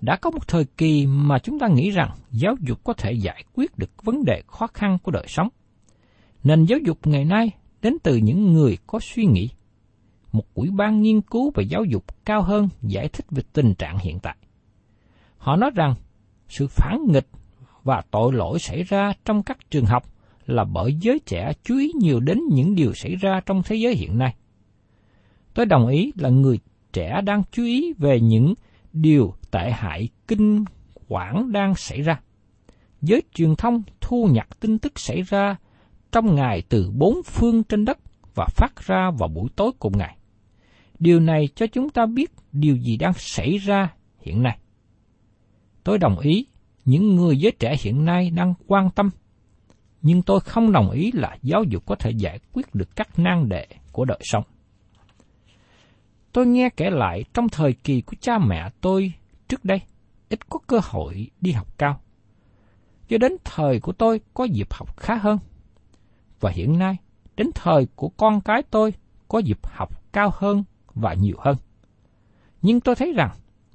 đã 0.00 0.16
có 0.16 0.30
một 0.30 0.48
thời 0.48 0.64
kỳ 0.64 1.06
mà 1.06 1.38
chúng 1.38 1.58
ta 1.58 1.68
nghĩ 1.68 1.90
rằng 1.90 2.10
giáo 2.30 2.54
dục 2.60 2.84
có 2.84 2.92
thể 2.92 3.12
giải 3.12 3.44
quyết 3.54 3.78
được 3.78 4.04
vấn 4.04 4.24
đề 4.24 4.42
khó 4.46 4.66
khăn 4.66 4.98
của 5.02 5.10
đời 5.10 5.24
sống. 5.28 5.48
Nền 6.46 6.64
giáo 6.64 6.78
dục 6.78 7.06
ngày 7.06 7.24
nay 7.24 7.50
đến 7.82 7.96
từ 8.02 8.16
những 8.16 8.52
người 8.52 8.78
có 8.86 8.98
suy 9.02 9.26
nghĩ. 9.26 9.50
Một 10.32 10.54
ủy 10.54 10.70
ban 10.70 11.02
nghiên 11.02 11.20
cứu 11.20 11.52
về 11.54 11.64
giáo 11.64 11.84
dục 11.84 12.24
cao 12.24 12.42
hơn 12.42 12.68
giải 12.82 13.08
thích 13.08 13.26
về 13.30 13.42
tình 13.52 13.74
trạng 13.74 13.98
hiện 13.98 14.18
tại. 14.18 14.36
Họ 15.38 15.56
nói 15.56 15.70
rằng 15.74 15.94
sự 16.48 16.66
phản 16.66 16.98
nghịch 17.08 17.26
và 17.82 18.02
tội 18.10 18.32
lỗi 18.32 18.58
xảy 18.58 18.82
ra 18.82 19.12
trong 19.24 19.42
các 19.42 19.58
trường 19.70 19.84
học 19.84 20.02
là 20.46 20.64
bởi 20.64 20.94
giới 21.00 21.18
trẻ 21.26 21.52
chú 21.62 21.78
ý 21.78 21.92
nhiều 22.00 22.20
đến 22.20 22.40
những 22.50 22.74
điều 22.74 22.94
xảy 22.94 23.16
ra 23.16 23.40
trong 23.46 23.62
thế 23.62 23.76
giới 23.76 23.94
hiện 23.94 24.18
nay. 24.18 24.34
Tôi 25.54 25.66
đồng 25.66 25.86
ý 25.86 26.12
là 26.16 26.28
người 26.28 26.58
trẻ 26.92 27.20
đang 27.24 27.42
chú 27.52 27.64
ý 27.64 27.92
về 27.98 28.20
những 28.20 28.54
điều 28.92 29.34
tệ 29.50 29.70
hại 29.70 30.08
kinh 30.28 30.64
quản 31.08 31.52
đang 31.52 31.74
xảy 31.74 32.02
ra. 32.02 32.20
Giới 33.02 33.22
truyền 33.34 33.56
thông 33.56 33.82
thu 34.00 34.28
nhặt 34.32 34.48
tin 34.60 34.78
tức 34.78 34.98
xảy 34.98 35.22
ra 35.22 35.56
trong 36.16 36.34
ngày 36.34 36.62
từ 36.68 36.90
bốn 36.90 37.22
phương 37.22 37.62
trên 37.64 37.84
đất 37.84 37.98
và 38.34 38.46
phát 38.56 38.86
ra 38.86 39.10
vào 39.18 39.28
buổi 39.28 39.48
tối 39.56 39.70
cùng 39.78 39.98
ngày. 39.98 40.16
Điều 40.98 41.20
này 41.20 41.48
cho 41.54 41.66
chúng 41.66 41.90
ta 41.90 42.06
biết 42.06 42.30
điều 42.52 42.76
gì 42.76 42.96
đang 42.96 43.12
xảy 43.12 43.58
ra 43.58 43.94
hiện 44.20 44.42
nay. 44.42 44.58
Tôi 45.84 45.98
đồng 45.98 46.18
ý 46.18 46.46
những 46.84 47.16
người 47.16 47.36
giới 47.36 47.52
trẻ 47.58 47.76
hiện 47.80 48.04
nay 48.04 48.30
đang 48.30 48.54
quan 48.66 48.90
tâm. 48.90 49.10
Nhưng 50.02 50.22
tôi 50.22 50.40
không 50.40 50.72
đồng 50.72 50.90
ý 50.90 51.12
là 51.12 51.36
giáo 51.42 51.64
dục 51.64 51.86
có 51.86 51.94
thể 51.94 52.10
giải 52.10 52.38
quyết 52.52 52.74
được 52.74 52.96
các 52.96 53.18
nan 53.18 53.48
đề 53.48 53.66
của 53.92 54.04
đời 54.04 54.20
sống. 54.22 54.44
Tôi 56.32 56.46
nghe 56.46 56.68
kể 56.76 56.90
lại 56.90 57.24
trong 57.34 57.48
thời 57.48 57.72
kỳ 57.72 58.00
của 58.00 58.16
cha 58.20 58.38
mẹ 58.38 58.70
tôi 58.80 59.12
trước 59.48 59.64
đây, 59.64 59.80
ít 60.28 60.48
có 60.48 60.58
cơ 60.66 60.80
hội 60.82 61.30
đi 61.40 61.52
học 61.52 61.78
cao. 61.78 62.00
Cho 63.08 63.18
đến 63.18 63.32
thời 63.44 63.80
của 63.80 63.92
tôi 63.92 64.20
có 64.34 64.44
dịp 64.44 64.72
học 64.72 64.96
khá 64.96 65.14
hơn. 65.14 65.38
Và 66.40 66.50
hiện 66.50 66.78
nay, 66.78 66.96
đến 67.36 67.50
thời 67.54 67.86
của 67.96 68.08
con 68.08 68.40
cái 68.40 68.62
tôi 68.70 68.94
có 69.28 69.38
dịp 69.38 69.58
học 69.62 70.12
cao 70.12 70.30
hơn 70.34 70.64
và 70.94 71.14
nhiều 71.14 71.36
hơn. 71.38 71.56
Nhưng 72.62 72.80
tôi 72.80 72.94
thấy 72.94 73.12
rằng 73.16 73.30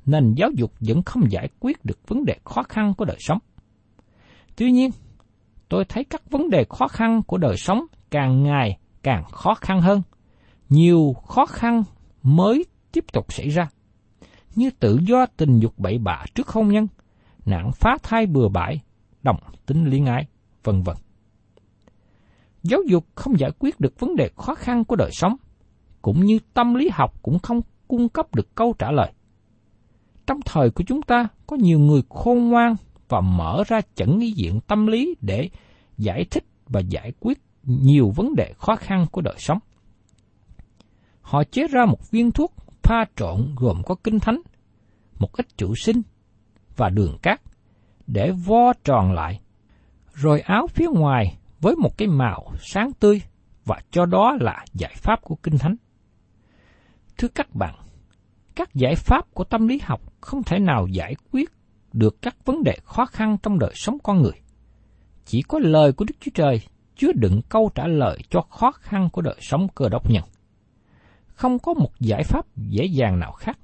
nền 0.06 0.34
giáo 0.34 0.50
dục 0.56 0.72
vẫn 0.80 1.04
không 1.04 1.32
giải 1.32 1.50
quyết 1.60 1.86
được 1.86 2.08
vấn 2.08 2.26
đề 2.26 2.36
khó 2.44 2.64
khăn 2.64 2.94
của 2.98 3.06
đời 3.06 3.18
sống. 3.20 3.40
Tuy 4.56 4.72
nhiên, 4.72 4.92
tôi 5.70 5.86
thấy 5.86 6.04
các 6.04 6.32
vấn 6.32 6.50
đề 6.50 6.66
khó 6.70 6.88
khăn 6.88 7.22
của 7.28 7.38
đời 7.38 7.58
sống 7.58 7.86
càng 8.10 8.44
ngày 8.44 8.78
càng 9.04 9.24
khó 9.24 9.54
khăn 9.54 9.82
hơn. 9.82 10.02
Nhiều 10.70 11.16
khó 11.28 11.46
khăn 11.46 11.84
mới 12.24 12.66
tiếp 12.92 13.06
tục 13.14 13.34
xảy 13.34 13.50
ra, 13.50 13.70
như 14.56 14.70
tự 14.80 15.00
do 15.08 15.26
tình 15.26 15.60
dục 15.60 15.74
bậy 15.78 15.98
bạ 15.98 16.26
trước 16.36 16.48
hôn 16.50 16.68
nhân, 16.68 16.88
nạn 17.46 17.72
phá 17.72 17.98
thai 18.04 18.26
bừa 18.26 18.48
bãi, 18.48 18.80
đồng 19.24 19.38
tính 19.66 19.86
liên 19.86 20.06
ái, 20.06 20.26
vân 20.64 20.82
vân. 20.84 20.96
Giáo 22.64 22.80
dục 22.88 23.06
không 23.16 23.40
giải 23.40 23.52
quyết 23.60 23.80
được 23.80 24.00
vấn 24.00 24.16
đề 24.16 24.30
khó 24.36 24.56
khăn 24.56 24.86
của 24.86 24.96
đời 24.96 25.10
sống, 25.12 25.36
cũng 26.02 26.26
như 26.26 26.40
tâm 26.54 26.74
lý 26.74 26.90
học 26.94 27.14
cũng 27.22 27.40
không 27.40 27.62
cung 27.88 28.10
cấp 28.10 28.36
được 28.36 28.56
câu 28.56 28.74
trả 28.80 28.92
lời. 28.92 29.12
Trong 30.28 30.40
thời 30.46 30.70
của 30.70 30.84
chúng 30.88 31.02
ta 31.02 31.28
có 31.48 31.56
nhiều 31.56 31.80
người 31.80 32.02
khôn 32.10 32.50
ngoan 32.50 32.76
và 33.10 33.22
mở 33.22 33.64
ra 33.68 33.82
chẩn 33.96 34.18
nghi 34.18 34.32
diện 34.32 34.60
tâm 34.68 34.88
lý 34.88 35.16
để 35.22 35.50
giải 35.98 36.26
thích 36.32 36.46
và 36.68 36.80
giải 36.80 37.12
quyết 37.20 37.42
nhiều 37.64 38.12
vấn 38.16 38.36
đề 38.36 38.54
khó 38.58 38.76
khăn 38.76 39.06
của 39.12 39.22
đời 39.22 39.36
sống. 39.38 39.60
Họ 41.22 41.44
chế 41.44 41.68
ra 41.68 41.86
một 41.86 42.12
viên 42.12 42.32
thuốc 42.32 42.54
pha 42.84 43.06
trộn 43.16 43.56
gồm 43.56 43.82
có 43.86 43.96
kinh 44.04 44.20
thánh, 44.20 44.42
một 45.20 45.34
ít 45.34 45.46
chủ 45.58 45.76
sinh 45.76 46.02
và 46.78 46.90
đường 46.90 47.18
cát 47.22 47.42
để 48.08 48.32
vo 48.32 48.74
tròn 48.84 49.12
lại, 49.14 49.42
rồi 50.14 50.42
áo 50.42 50.68
phía 50.68 50.88
ngoài 50.94 51.38
với 51.62 51.76
một 51.76 51.98
cái 51.98 52.08
màu 52.08 52.54
sáng 52.62 52.92
tươi 53.00 53.22
và 53.66 53.82
cho 53.92 54.06
đó 54.06 54.38
là 54.40 54.66
giải 54.74 54.94
pháp 54.96 55.22
của 55.22 55.36
kinh 55.36 55.58
thánh. 55.58 55.76
Thưa 57.18 57.28
các 57.28 57.56
bạn, 57.56 57.76
các 58.56 58.74
giải 58.74 58.96
pháp 58.96 59.34
của 59.34 59.44
tâm 59.44 59.68
lý 59.68 59.80
học 59.84 60.02
không 60.22 60.44
thể 60.44 60.60
nào 60.60 60.88
giải 60.88 61.16
quyết 61.32 61.50
được 61.94 62.22
các 62.22 62.46
vấn 62.46 62.64
đề 62.64 62.78
khó 62.84 63.06
khăn 63.06 63.38
trong 63.44 63.60
đời 63.60 63.72
sống 63.76 63.98
con 64.04 64.22
người. 64.22 64.42
Chỉ 65.26 65.42
có 65.42 65.60
lời 65.60 65.92
của 65.92 66.06
Đức 66.06 66.16
Chúa 66.20 66.32
Trời 66.34 66.62
chứa 66.96 67.12
đựng 67.16 67.42
câu 67.50 67.72
trả 67.76 67.88
lời 67.88 68.18
cho 68.30 68.42
khó 68.42 68.72
khăn 68.72 69.10
của 69.14 69.22
đời 69.22 69.38
sống 69.40 69.68
cơ 69.76 69.90
đốc 69.90 70.10
nhân. 70.12 70.24
Không 71.28 71.60
có 71.60 71.74
một 71.74 71.92
giải 72.00 72.24
pháp 72.24 72.46
dễ 72.56 72.86
dàng 72.86 73.20
nào 73.20 73.32
khác. 73.32 73.60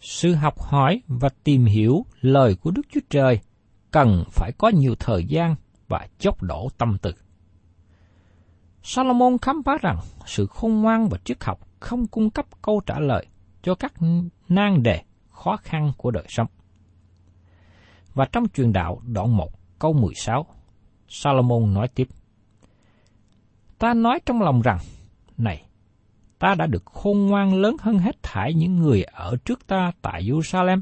Sự 0.00 0.34
học 0.34 0.60
hỏi 0.60 1.02
và 1.06 1.28
tìm 1.44 1.64
hiểu 1.64 2.04
lời 2.20 2.54
của 2.54 2.70
Đức 2.70 2.82
Chúa 2.90 3.00
Trời 3.10 3.40
cần 3.90 4.24
phải 4.32 4.52
có 4.58 4.68
nhiều 4.68 4.94
thời 4.98 5.24
gian 5.24 5.54
và 5.88 6.06
chốc 6.18 6.42
đổ 6.42 6.68
tâm 6.78 6.98
tư. 7.02 7.12
Salomon 8.82 9.38
khám 9.38 9.62
phá 9.62 9.78
rằng 9.82 9.98
sự 10.26 10.46
khôn 10.46 10.82
ngoan 10.82 11.08
và 11.08 11.18
triết 11.24 11.44
học 11.44 11.60
không 11.80 12.06
cung 12.06 12.30
cấp 12.30 12.46
câu 12.62 12.80
trả 12.86 12.98
lời 12.98 13.26
cho 13.62 13.74
các 13.74 13.92
nan 14.48 14.82
đề 14.82 15.02
khó 15.30 15.56
khăn 15.56 15.92
của 15.96 16.10
đời 16.10 16.24
sống. 16.28 16.46
Và 18.14 18.24
trong 18.32 18.48
truyền 18.48 18.72
đạo 18.72 19.00
đoạn 19.06 19.36
1 19.36 19.50
câu 19.78 19.92
16, 19.92 20.46
Salomon 21.08 21.74
nói 21.74 21.88
tiếp. 21.88 22.08
Ta 23.78 23.94
nói 23.94 24.20
trong 24.26 24.42
lòng 24.42 24.62
rằng, 24.62 24.78
này, 25.38 25.68
ta 26.38 26.54
đã 26.54 26.66
được 26.66 26.86
khôn 26.86 27.26
ngoan 27.26 27.54
lớn 27.54 27.76
hơn 27.80 27.98
hết 27.98 28.22
thảy 28.22 28.54
những 28.54 28.76
người 28.76 29.02
ở 29.02 29.36
trước 29.44 29.66
ta 29.66 29.92
tại 30.02 30.22
Jerusalem. 30.22 30.80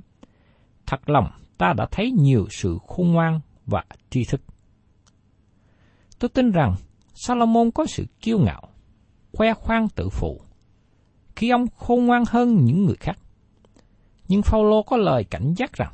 Thật 0.86 1.08
lòng, 1.08 1.30
ta 1.58 1.72
đã 1.76 1.86
thấy 1.90 2.10
nhiều 2.10 2.46
sự 2.50 2.78
khôn 2.86 3.12
ngoan 3.12 3.40
và 3.66 3.84
tri 4.10 4.24
thức. 4.24 4.40
Tôi 6.18 6.28
tin 6.28 6.50
rằng 6.50 6.74
Salomon 7.14 7.70
có 7.70 7.86
sự 7.86 8.06
kiêu 8.20 8.38
ngạo, 8.38 8.62
khoe 9.32 9.54
khoang 9.54 9.88
tự 9.88 10.08
phụ, 10.08 10.40
khi 11.36 11.50
ông 11.50 11.66
khôn 11.76 12.06
ngoan 12.06 12.24
hơn 12.28 12.64
những 12.64 12.84
người 12.84 12.96
khác. 13.00 13.18
Nhưng 14.28 14.42
Phaolô 14.42 14.82
có 14.82 14.96
lời 14.96 15.24
cảnh 15.24 15.54
giác 15.56 15.72
rằng, 15.72 15.92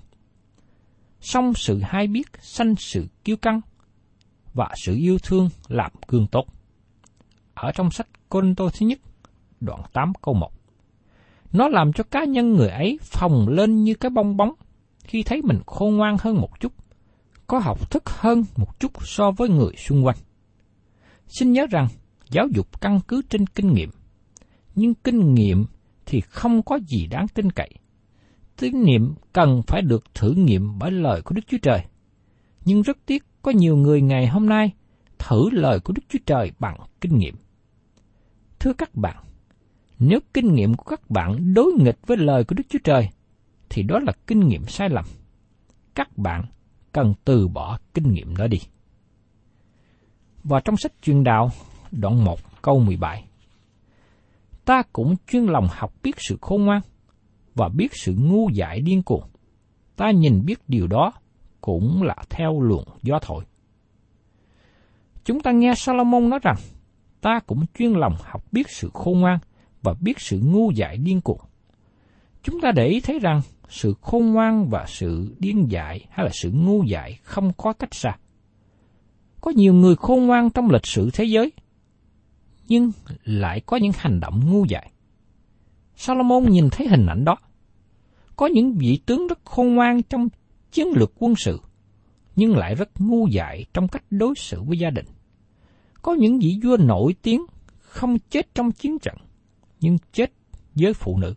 song 1.20 1.54
sự 1.54 1.80
hay 1.82 2.06
biết 2.06 2.26
sanh 2.40 2.74
sự 2.76 3.06
kiêu 3.24 3.36
căng 3.36 3.60
và 4.54 4.70
sự 4.76 4.94
yêu 4.96 5.18
thương 5.22 5.48
làm 5.68 5.92
gương 6.08 6.26
tốt. 6.26 6.46
Ở 7.54 7.72
trong 7.72 7.90
sách 7.90 8.06
Côn 8.28 8.54
Tô 8.54 8.68
thứ 8.72 8.86
nhất, 8.86 8.98
đoạn 9.60 9.80
8 9.92 10.12
câu 10.22 10.34
1. 10.34 10.52
Nó 11.52 11.68
làm 11.68 11.92
cho 11.92 12.04
cá 12.04 12.24
nhân 12.24 12.52
người 12.52 12.68
ấy 12.68 12.98
phồng 13.02 13.48
lên 13.48 13.84
như 13.84 13.94
cái 13.94 14.10
bong 14.10 14.36
bóng 14.36 14.52
khi 15.04 15.22
thấy 15.22 15.42
mình 15.42 15.60
khôn 15.66 15.96
ngoan 15.96 16.16
hơn 16.20 16.40
một 16.40 16.60
chút, 16.60 16.72
có 17.52 17.58
học 17.58 17.90
thức 17.90 18.02
hơn 18.06 18.44
một 18.56 18.80
chút 18.80 18.92
so 19.06 19.30
với 19.30 19.48
người 19.48 19.72
xung 19.76 20.06
quanh. 20.06 20.16
Xin 21.26 21.52
nhớ 21.52 21.66
rằng, 21.70 21.88
giáo 22.30 22.46
dục 22.54 22.80
căn 22.80 23.00
cứ 23.08 23.22
trên 23.28 23.46
kinh 23.46 23.72
nghiệm, 23.72 23.90
nhưng 24.74 24.94
kinh 24.94 25.34
nghiệm 25.34 25.64
thì 26.06 26.20
không 26.20 26.62
có 26.62 26.78
gì 26.88 27.06
đáng 27.06 27.28
tin 27.28 27.52
cậy. 27.52 27.70
Tín 28.56 28.84
niệm 28.84 29.14
cần 29.32 29.62
phải 29.66 29.82
được 29.82 30.04
thử 30.14 30.30
nghiệm 30.30 30.78
bởi 30.78 30.90
lời 30.90 31.22
của 31.22 31.34
Đức 31.34 31.42
Chúa 31.46 31.58
Trời. 31.62 31.84
Nhưng 32.64 32.82
rất 32.82 32.98
tiếc 33.06 33.24
có 33.42 33.50
nhiều 33.50 33.76
người 33.76 34.00
ngày 34.02 34.26
hôm 34.26 34.48
nay 34.48 34.72
thử 35.18 35.50
lời 35.50 35.80
của 35.80 35.92
Đức 35.92 36.02
Chúa 36.08 36.18
Trời 36.26 36.52
bằng 36.58 36.76
kinh 37.00 37.18
nghiệm. 37.18 37.34
Thưa 38.60 38.72
các 38.72 38.94
bạn, 38.94 39.24
nếu 39.98 40.20
kinh 40.34 40.54
nghiệm 40.54 40.74
của 40.74 40.84
các 40.84 41.10
bạn 41.10 41.54
đối 41.54 41.72
nghịch 41.72 41.98
với 42.06 42.16
lời 42.16 42.44
của 42.44 42.54
Đức 42.54 42.64
Chúa 42.68 42.80
Trời, 42.84 43.08
thì 43.70 43.82
đó 43.82 43.98
là 43.98 44.12
kinh 44.26 44.48
nghiệm 44.48 44.66
sai 44.66 44.88
lầm. 44.88 45.04
Các 45.94 46.18
bạn 46.18 46.44
cần 46.92 47.14
từ 47.24 47.48
bỏ 47.48 47.78
kinh 47.94 48.12
nghiệm 48.12 48.36
đó 48.36 48.46
đi. 48.46 48.58
Và 50.44 50.60
trong 50.60 50.76
sách 50.76 50.92
truyền 51.02 51.24
đạo, 51.24 51.50
đoạn 51.92 52.24
1 52.24 52.62
câu 52.62 52.80
17. 52.80 53.24
Ta 54.64 54.82
cũng 54.92 55.14
chuyên 55.26 55.44
lòng 55.44 55.66
học 55.70 55.92
biết 56.02 56.14
sự 56.18 56.38
khôn 56.40 56.64
ngoan 56.64 56.80
và 57.54 57.68
biết 57.68 57.88
sự 57.92 58.14
ngu 58.18 58.48
dại 58.50 58.80
điên 58.80 59.02
cuồng. 59.02 59.24
Ta 59.96 60.10
nhìn 60.10 60.44
biết 60.44 60.58
điều 60.68 60.86
đó 60.86 61.12
cũng 61.60 62.02
là 62.02 62.16
theo 62.30 62.60
luồng 62.60 62.84
gió 63.02 63.18
thổi. 63.22 63.44
Chúng 65.24 65.40
ta 65.40 65.50
nghe 65.50 65.74
Salomon 65.76 66.28
nói 66.28 66.38
rằng, 66.42 66.56
ta 67.20 67.40
cũng 67.46 67.64
chuyên 67.78 67.92
lòng 67.92 68.14
học 68.22 68.44
biết 68.52 68.66
sự 68.70 68.90
khôn 68.94 69.20
ngoan 69.20 69.38
và 69.82 69.94
biết 70.00 70.20
sự 70.20 70.40
ngu 70.44 70.70
dại 70.70 70.96
điên 70.96 71.20
cuồng. 71.20 71.40
Chúng 72.42 72.60
ta 72.60 72.72
để 72.72 72.86
ý 72.86 73.00
thấy 73.00 73.18
rằng 73.18 73.40
sự 73.72 73.94
khôn 74.00 74.32
ngoan 74.32 74.68
và 74.70 74.86
sự 74.88 75.36
điên 75.38 75.70
dại 75.70 76.06
hay 76.10 76.26
là 76.26 76.30
sự 76.32 76.50
ngu 76.50 76.82
dại 76.82 77.18
không 77.22 77.52
có 77.52 77.72
cách 77.72 77.94
xa. 77.94 78.16
Có 79.40 79.50
nhiều 79.50 79.74
người 79.74 79.96
khôn 79.96 80.26
ngoan 80.26 80.50
trong 80.50 80.70
lịch 80.70 80.86
sử 80.86 81.10
thế 81.12 81.24
giới, 81.24 81.52
nhưng 82.68 82.92
lại 83.24 83.60
có 83.60 83.76
những 83.76 83.92
hành 83.96 84.20
động 84.20 84.50
ngu 84.50 84.64
dại. 84.64 84.90
Salomon 85.96 86.50
nhìn 86.50 86.68
thấy 86.70 86.88
hình 86.88 87.06
ảnh 87.06 87.24
đó. 87.24 87.36
Có 88.36 88.46
những 88.46 88.74
vị 88.74 89.00
tướng 89.06 89.26
rất 89.26 89.38
khôn 89.44 89.74
ngoan 89.74 90.02
trong 90.02 90.28
chiến 90.72 90.86
lược 90.96 91.12
quân 91.18 91.34
sự, 91.36 91.60
nhưng 92.36 92.56
lại 92.56 92.74
rất 92.74 92.90
ngu 92.98 93.26
dại 93.26 93.64
trong 93.74 93.88
cách 93.88 94.04
đối 94.10 94.34
xử 94.36 94.62
với 94.62 94.78
gia 94.78 94.90
đình. 94.90 95.06
Có 96.02 96.14
những 96.14 96.38
vị 96.38 96.58
vua 96.62 96.76
nổi 96.76 97.14
tiếng 97.22 97.46
không 97.78 98.18
chết 98.18 98.54
trong 98.54 98.72
chiến 98.72 98.98
trận, 98.98 99.16
nhưng 99.80 99.98
chết 100.12 100.32
với 100.74 100.94
phụ 100.94 101.18
nữ. 101.18 101.34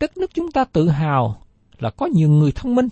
Đất 0.00 0.16
nước 0.16 0.30
chúng 0.34 0.50
ta 0.50 0.64
tự 0.64 0.88
hào 0.88 1.42
là 1.78 1.90
có 1.90 2.06
nhiều 2.06 2.30
người 2.30 2.52
thông 2.52 2.74
minh, 2.74 2.88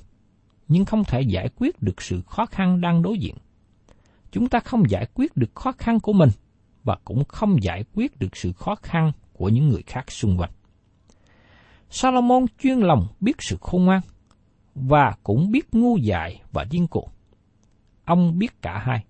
nhưng 0.68 0.84
không 0.84 1.04
thể 1.04 1.20
giải 1.20 1.48
quyết 1.56 1.82
được 1.82 2.02
sự 2.02 2.22
khó 2.26 2.46
khăn 2.46 2.80
đang 2.80 3.02
đối 3.02 3.18
diện. 3.18 3.34
Chúng 4.30 4.48
ta 4.48 4.60
không 4.60 4.90
giải 4.90 5.06
quyết 5.14 5.36
được 5.36 5.54
khó 5.54 5.72
khăn 5.72 6.00
của 6.00 6.12
mình 6.12 6.30
và 6.84 6.96
cũng 7.04 7.24
không 7.24 7.62
giải 7.62 7.84
quyết 7.94 8.18
được 8.18 8.36
sự 8.36 8.52
khó 8.52 8.74
khăn 8.74 9.12
của 9.32 9.48
những 9.48 9.68
người 9.68 9.82
khác 9.86 10.10
xung 10.10 10.38
quanh. 10.38 10.50
Salomon 11.90 12.46
chuyên 12.62 12.78
lòng 12.78 13.06
biết 13.20 13.36
sự 13.38 13.56
khôn 13.60 13.84
ngoan 13.84 14.00
và 14.74 15.14
cũng 15.22 15.50
biết 15.50 15.74
ngu 15.74 15.96
dại 15.96 16.42
và 16.52 16.64
điên 16.64 16.86
cuồng. 16.86 17.08
Ông 18.04 18.38
biết 18.38 18.62
cả 18.62 18.78
hai. 18.78 19.04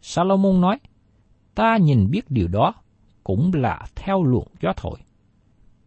Salomon 0.00 0.60
nói, 0.60 0.78
ta 1.54 1.76
nhìn 1.76 2.10
biết 2.10 2.30
điều 2.30 2.48
đó 2.48 2.74
cũng 3.24 3.50
là 3.54 3.86
theo 3.94 4.24
luồng 4.24 4.48
gió 4.62 4.72
thổi. 4.76 4.98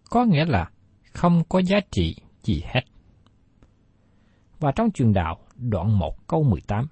Có 0.09 0.25
nghĩa 0.25 0.45
là 0.45 0.69
không 1.13 1.43
có 1.49 1.59
giá 1.59 1.79
trị 1.91 2.15
gì 2.43 2.63
hết. 2.65 2.81
Và 4.59 4.71
trong 4.71 4.91
truyền 4.91 5.13
đạo, 5.13 5.37
đoạn 5.55 5.99
1 5.99 6.27
câu 6.27 6.43
18. 6.43 6.87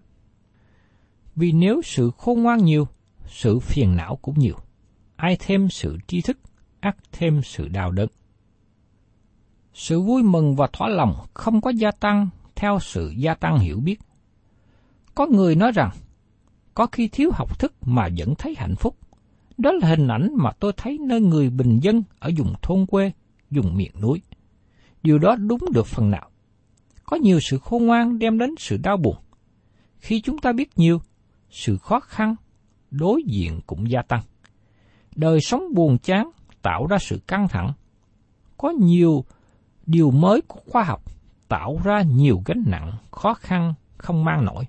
Vì 1.36 1.52
nếu 1.52 1.82
sự 1.84 2.12
khôn 2.18 2.44
ngoan 2.44 2.66
nhiều, 2.66 2.88
sự 3.26 3.60
phiền 3.60 3.96
não 3.96 4.16
cũng 4.22 4.40
nhiều. 4.40 4.56
Ai 5.16 5.38
thêm 5.40 5.70
sự 5.70 5.98
tri 6.08 6.22
thức, 6.22 6.38
ắt 6.80 6.98
thêm 7.12 7.42
sự 7.44 7.68
đau 7.68 7.92
đớn. 7.92 8.10
Sự 9.74 10.02
vui 10.02 10.24
mừng 10.24 10.56
và 10.56 10.68
thỏa 10.74 10.88
lòng 10.88 11.16
không 11.34 11.62
có 11.62 11.70
gia 11.70 11.92
tăng 11.92 12.30
theo 12.56 12.80
sự 12.82 13.10
gia 13.18 13.34
tăng 13.34 13.60
hiểu 13.60 13.80
biết. 13.80 14.00
Có 15.16 15.26
người 15.26 15.56
nói 15.56 15.72
rằng, 15.72 15.90
có 16.74 16.88
khi 16.88 17.08
thiếu 17.08 17.32
học 17.34 17.60
thức 17.60 17.74
mà 17.82 18.10
vẫn 18.18 18.36
thấy 18.36 18.56
hạnh 18.58 18.76
phúc. 18.76 18.96
Đó 19.58 19.72
là 19.72 19.88
hình 19.88 20.08
ảnh 20.08 20.30
mà 20.36 20.52
tôi 20.60 20.74
thấy 20.78 20.98
nơi 21.02 21.22
người 21.22 21.50
bình 21.50 21.80
dân 21.80 22.04
ở 22.20 22.32
vùng 22.38 22.54
thôn 22.62 22.86
quê, 22.86 23.12
dùng 23.52 23.78
miệng 23.78 24.02
núi. 24.02 24.22
Điều 25.04 25.20
đó 25.20 25.36
đúng 25.36 25.62
được 25.74 25.86
phần 25.86 26.12
nào. 26.12 26.30
Có 27.04 27.18
nhiều 27.18 27.40
sự 27.40 27.58
khôn 27.58 27.86
ngoan 27.86 28.20
đem 28.20 28.38
đến 28.38 28.56
sự 28.58 28.78
đau 28.78 28.98
buồn. 28.98 29.16
Khi 30.00 30.22
chúng 30.22 30.38
ta 30.38 30.54
biết 30.54 30.70
nhiều, 30.76 31.02
sự 31.50 31.78
khó 31.78 32.00
khăn 32.00 32.36
đối 32.92 33.24
diện 33.24 33.60
cũng 33.68 33.92
gia 33.92 34.02
tăng. 34.02 34.22
Đời 35.16 35.40
sống 35.42 35.64
buồn 35.74 35.98
chán 35.98 36.32
tạo 36.62 36.88
ra 36.88 36.98
sự 36.98 37.20
căng 37.28 37.48
thẳng. 37.48 37.74
Có 38.58 38.70
nhiều 38.70 39.26
điều 39.86 40.12
mới 40.12 40.42
của 40.42 40.60
khoa 40.66 40.84
học 40.84 41.04
tạo 41.48 41.80
ra 41.84 42.02
nhiều 42.02 42.42
gánh 42.46 42.64
nặng, 42.68 42.92
khó 43.12 43.34
khăn 43.34 43.74
không 43.98 44.26
mang 44.26 44.46
nổi. 44.46 44.66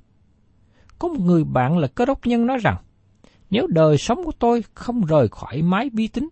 Có 0.99 1.09
một 1.09 1.21
người 1.21 1.45
bạn 1.45 1.79
là 1.79 1.89
cơ 1.89 2.05
đốc 2.05 2.27
nhân 2.27 2.47
nói 2.47 2.59
rằng, 2.63 2.77
nếu 3.51 3.67
đời 3.67 3.99
sống 3.99 4.25
của 4.25 4.33
tôi 4.39 4.65
không 4.75 5.01
rời 5.01 5.29
khỏi 5.29 5.63
máy 5.63 5.91
vi 5.93 6.09
tính, 6.09 6.29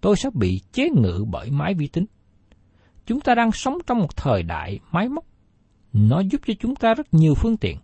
tôi 0.00 0.16
sẽ 0.16 0.30
bị 0.34 0.60
chế 0.72 0.90
ngự 0.90 1.24
bởi 1.30 1.50
máy 1.50 1.74
vi 1.74 1.86
tính. 1.86 2.06
Chúng 3.06 3.20
ta 3.20 3.34
đang 3.34 3.52
sống 3.52 3.78
trong 3.86 3.98
một 3.98 4.16
thời 4.16 4.42
đại 4.42 4.80
máy 4.92 5.08
móc. 5.08 5.24
Nó 5.92 6.20
giúp 6.20 6.40
cho 6.46 6.54
chúng 6.60 6.74
ta 6.74 6.94
rất 6.94 7.14
nhiều 7.14 7.34
phương 7.34 7.56
tiện. 7.56 7.76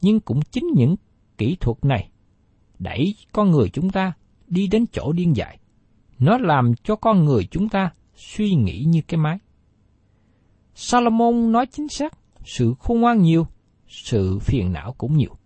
Nhưng 0.00 0.20
cũng 0.20 0.40
chính 0.42 0.64
những 0.74 0.96
kỹ 1.38 1.56
thuật 1.60 1.84
này 1.84 2.10
đẩy 2.78 3.14
con 3.32 3.50
người 3.50 3.68
chúng 3.68 3.90
ta 3.90 4.12
đi 4.46 4.66
đến 4.66 4.86
chỗ 4.92 5.12
điên 5.12 5.36
dại. 5.36 5.58
Nó 6.18 6.38
làm 6.38 6.74
cho 6.84 6.96
con 6.96 7.24
người 7.24 7.48
chúng 7.50 7.68
ta 7.68 7.90
suy 8.16 8.54
nghĩ 8.54 8.84
như 8.86 9.00
cái 9.08 9.18
máy. 9.18 9.38
Salomon 10.74 11.52
nói 11.52 11.66
chính 11.66 11.88
xác, 11.88 12.18
sự 12.44 12.74
khôn 12.78 13.00
ngoan 13.00 13.22
nhiều, 13.22 13.46
sự 13.88 14.38
phiền 14.38 14.72
não 14.72 14.94
cũng 14.98 15.16
nhiều. 15.16 15.36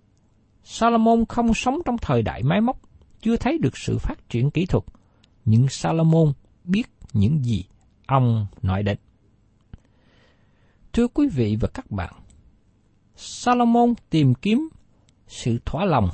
Salomon 0.62 1.24
không 1.28 1.54
sống 1.54 1.78
trong 1.84 1.98
thời 1.98 2.22
đại 2.22 2.42
máy 2.42 2.61
móc, 2.61 2.80
chưa 3.20 3.37
thấy 3.37 3.58
được 3.58 3.76
sự 3.76 3.98
phát 3.98 4.28
triển 4.28 4.50
kỹ 4.50 4.66
thuật, 4.66 4.84
nhưng 5.48 5.68
Salomon 5.68 6.32
biết 6.64 6.87
những 7.12 7.44
gì 7.44 7.64
ông 8.06 8.46
nói 8.62 8.82
đến. 8.82 8.98
Thưa 10.92 11.08
quý 11.08 11.28
vị 11.28 11.56
và 11.61 11.68
các 11.74 11.90
bạn, 11.90 12.14
Salomon 13.16 13.94
tìm 14.11 14.34
kiếm 14.34 14.68
sự 15.26 15.58
thỏa 15.64 15.84
lòng 15.84 16.08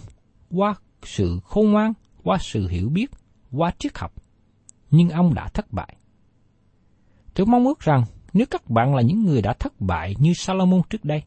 qua 0.50 0.74
sự 1.02 1.40
khôn 1.44 1.70
ngoan, 1.70 1.92
qua 2.22 2.38
sự 2.40 2.68
hiểu 2.68 2.88
biết, 2.88 3.10
qua 3.52 3.72
triết 3.78 3.98
học, 3.98 4.12
nhưng 4.90 5.10
ông 5.10 5.34
đã 5.34 5.48
thất 5.48 5.72
bại. 5.72 5.96
Tôi 7.34 7.46
mong 7.46 7.64
ước 7.64 7.80
rằng 7.80 8.04
nếu 8.32 8.46
các 8.50 8.70
bạn 8.70 8.94
là 8.94 9.02
những 9.02 9.24
người 9.24 9.42
đã 9.42 9.52
thất 9.52 9.80
bại 9.80 10.14
như 10.18 10.34
Salomon 10.34 10.82
trước 10.90 11.04
đây, 11.04 11.22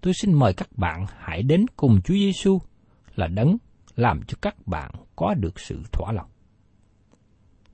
tôi 0.00 0.14
xin 0.14 0.32
mời 0.32 0.54
các 0.54 0.68
bạn 0.76 1.06
hãy 1.18 1.42
đến 1.42 1.66
cùng 1.76 2.00
Chúa 2.04 2.14
Giêsu 2.14 2.58
là 3.14 3.26
đấng 3.26 3.56
làm 3.96 4.20
cho 4.26 4.36
các 4.42 4.66
bạn 4.66 4.90
có 5.16 5.34
được 5.34 5.60
sự 5.60 5.82
thỏa 5.92 6.12
lòng. 6.12 6.26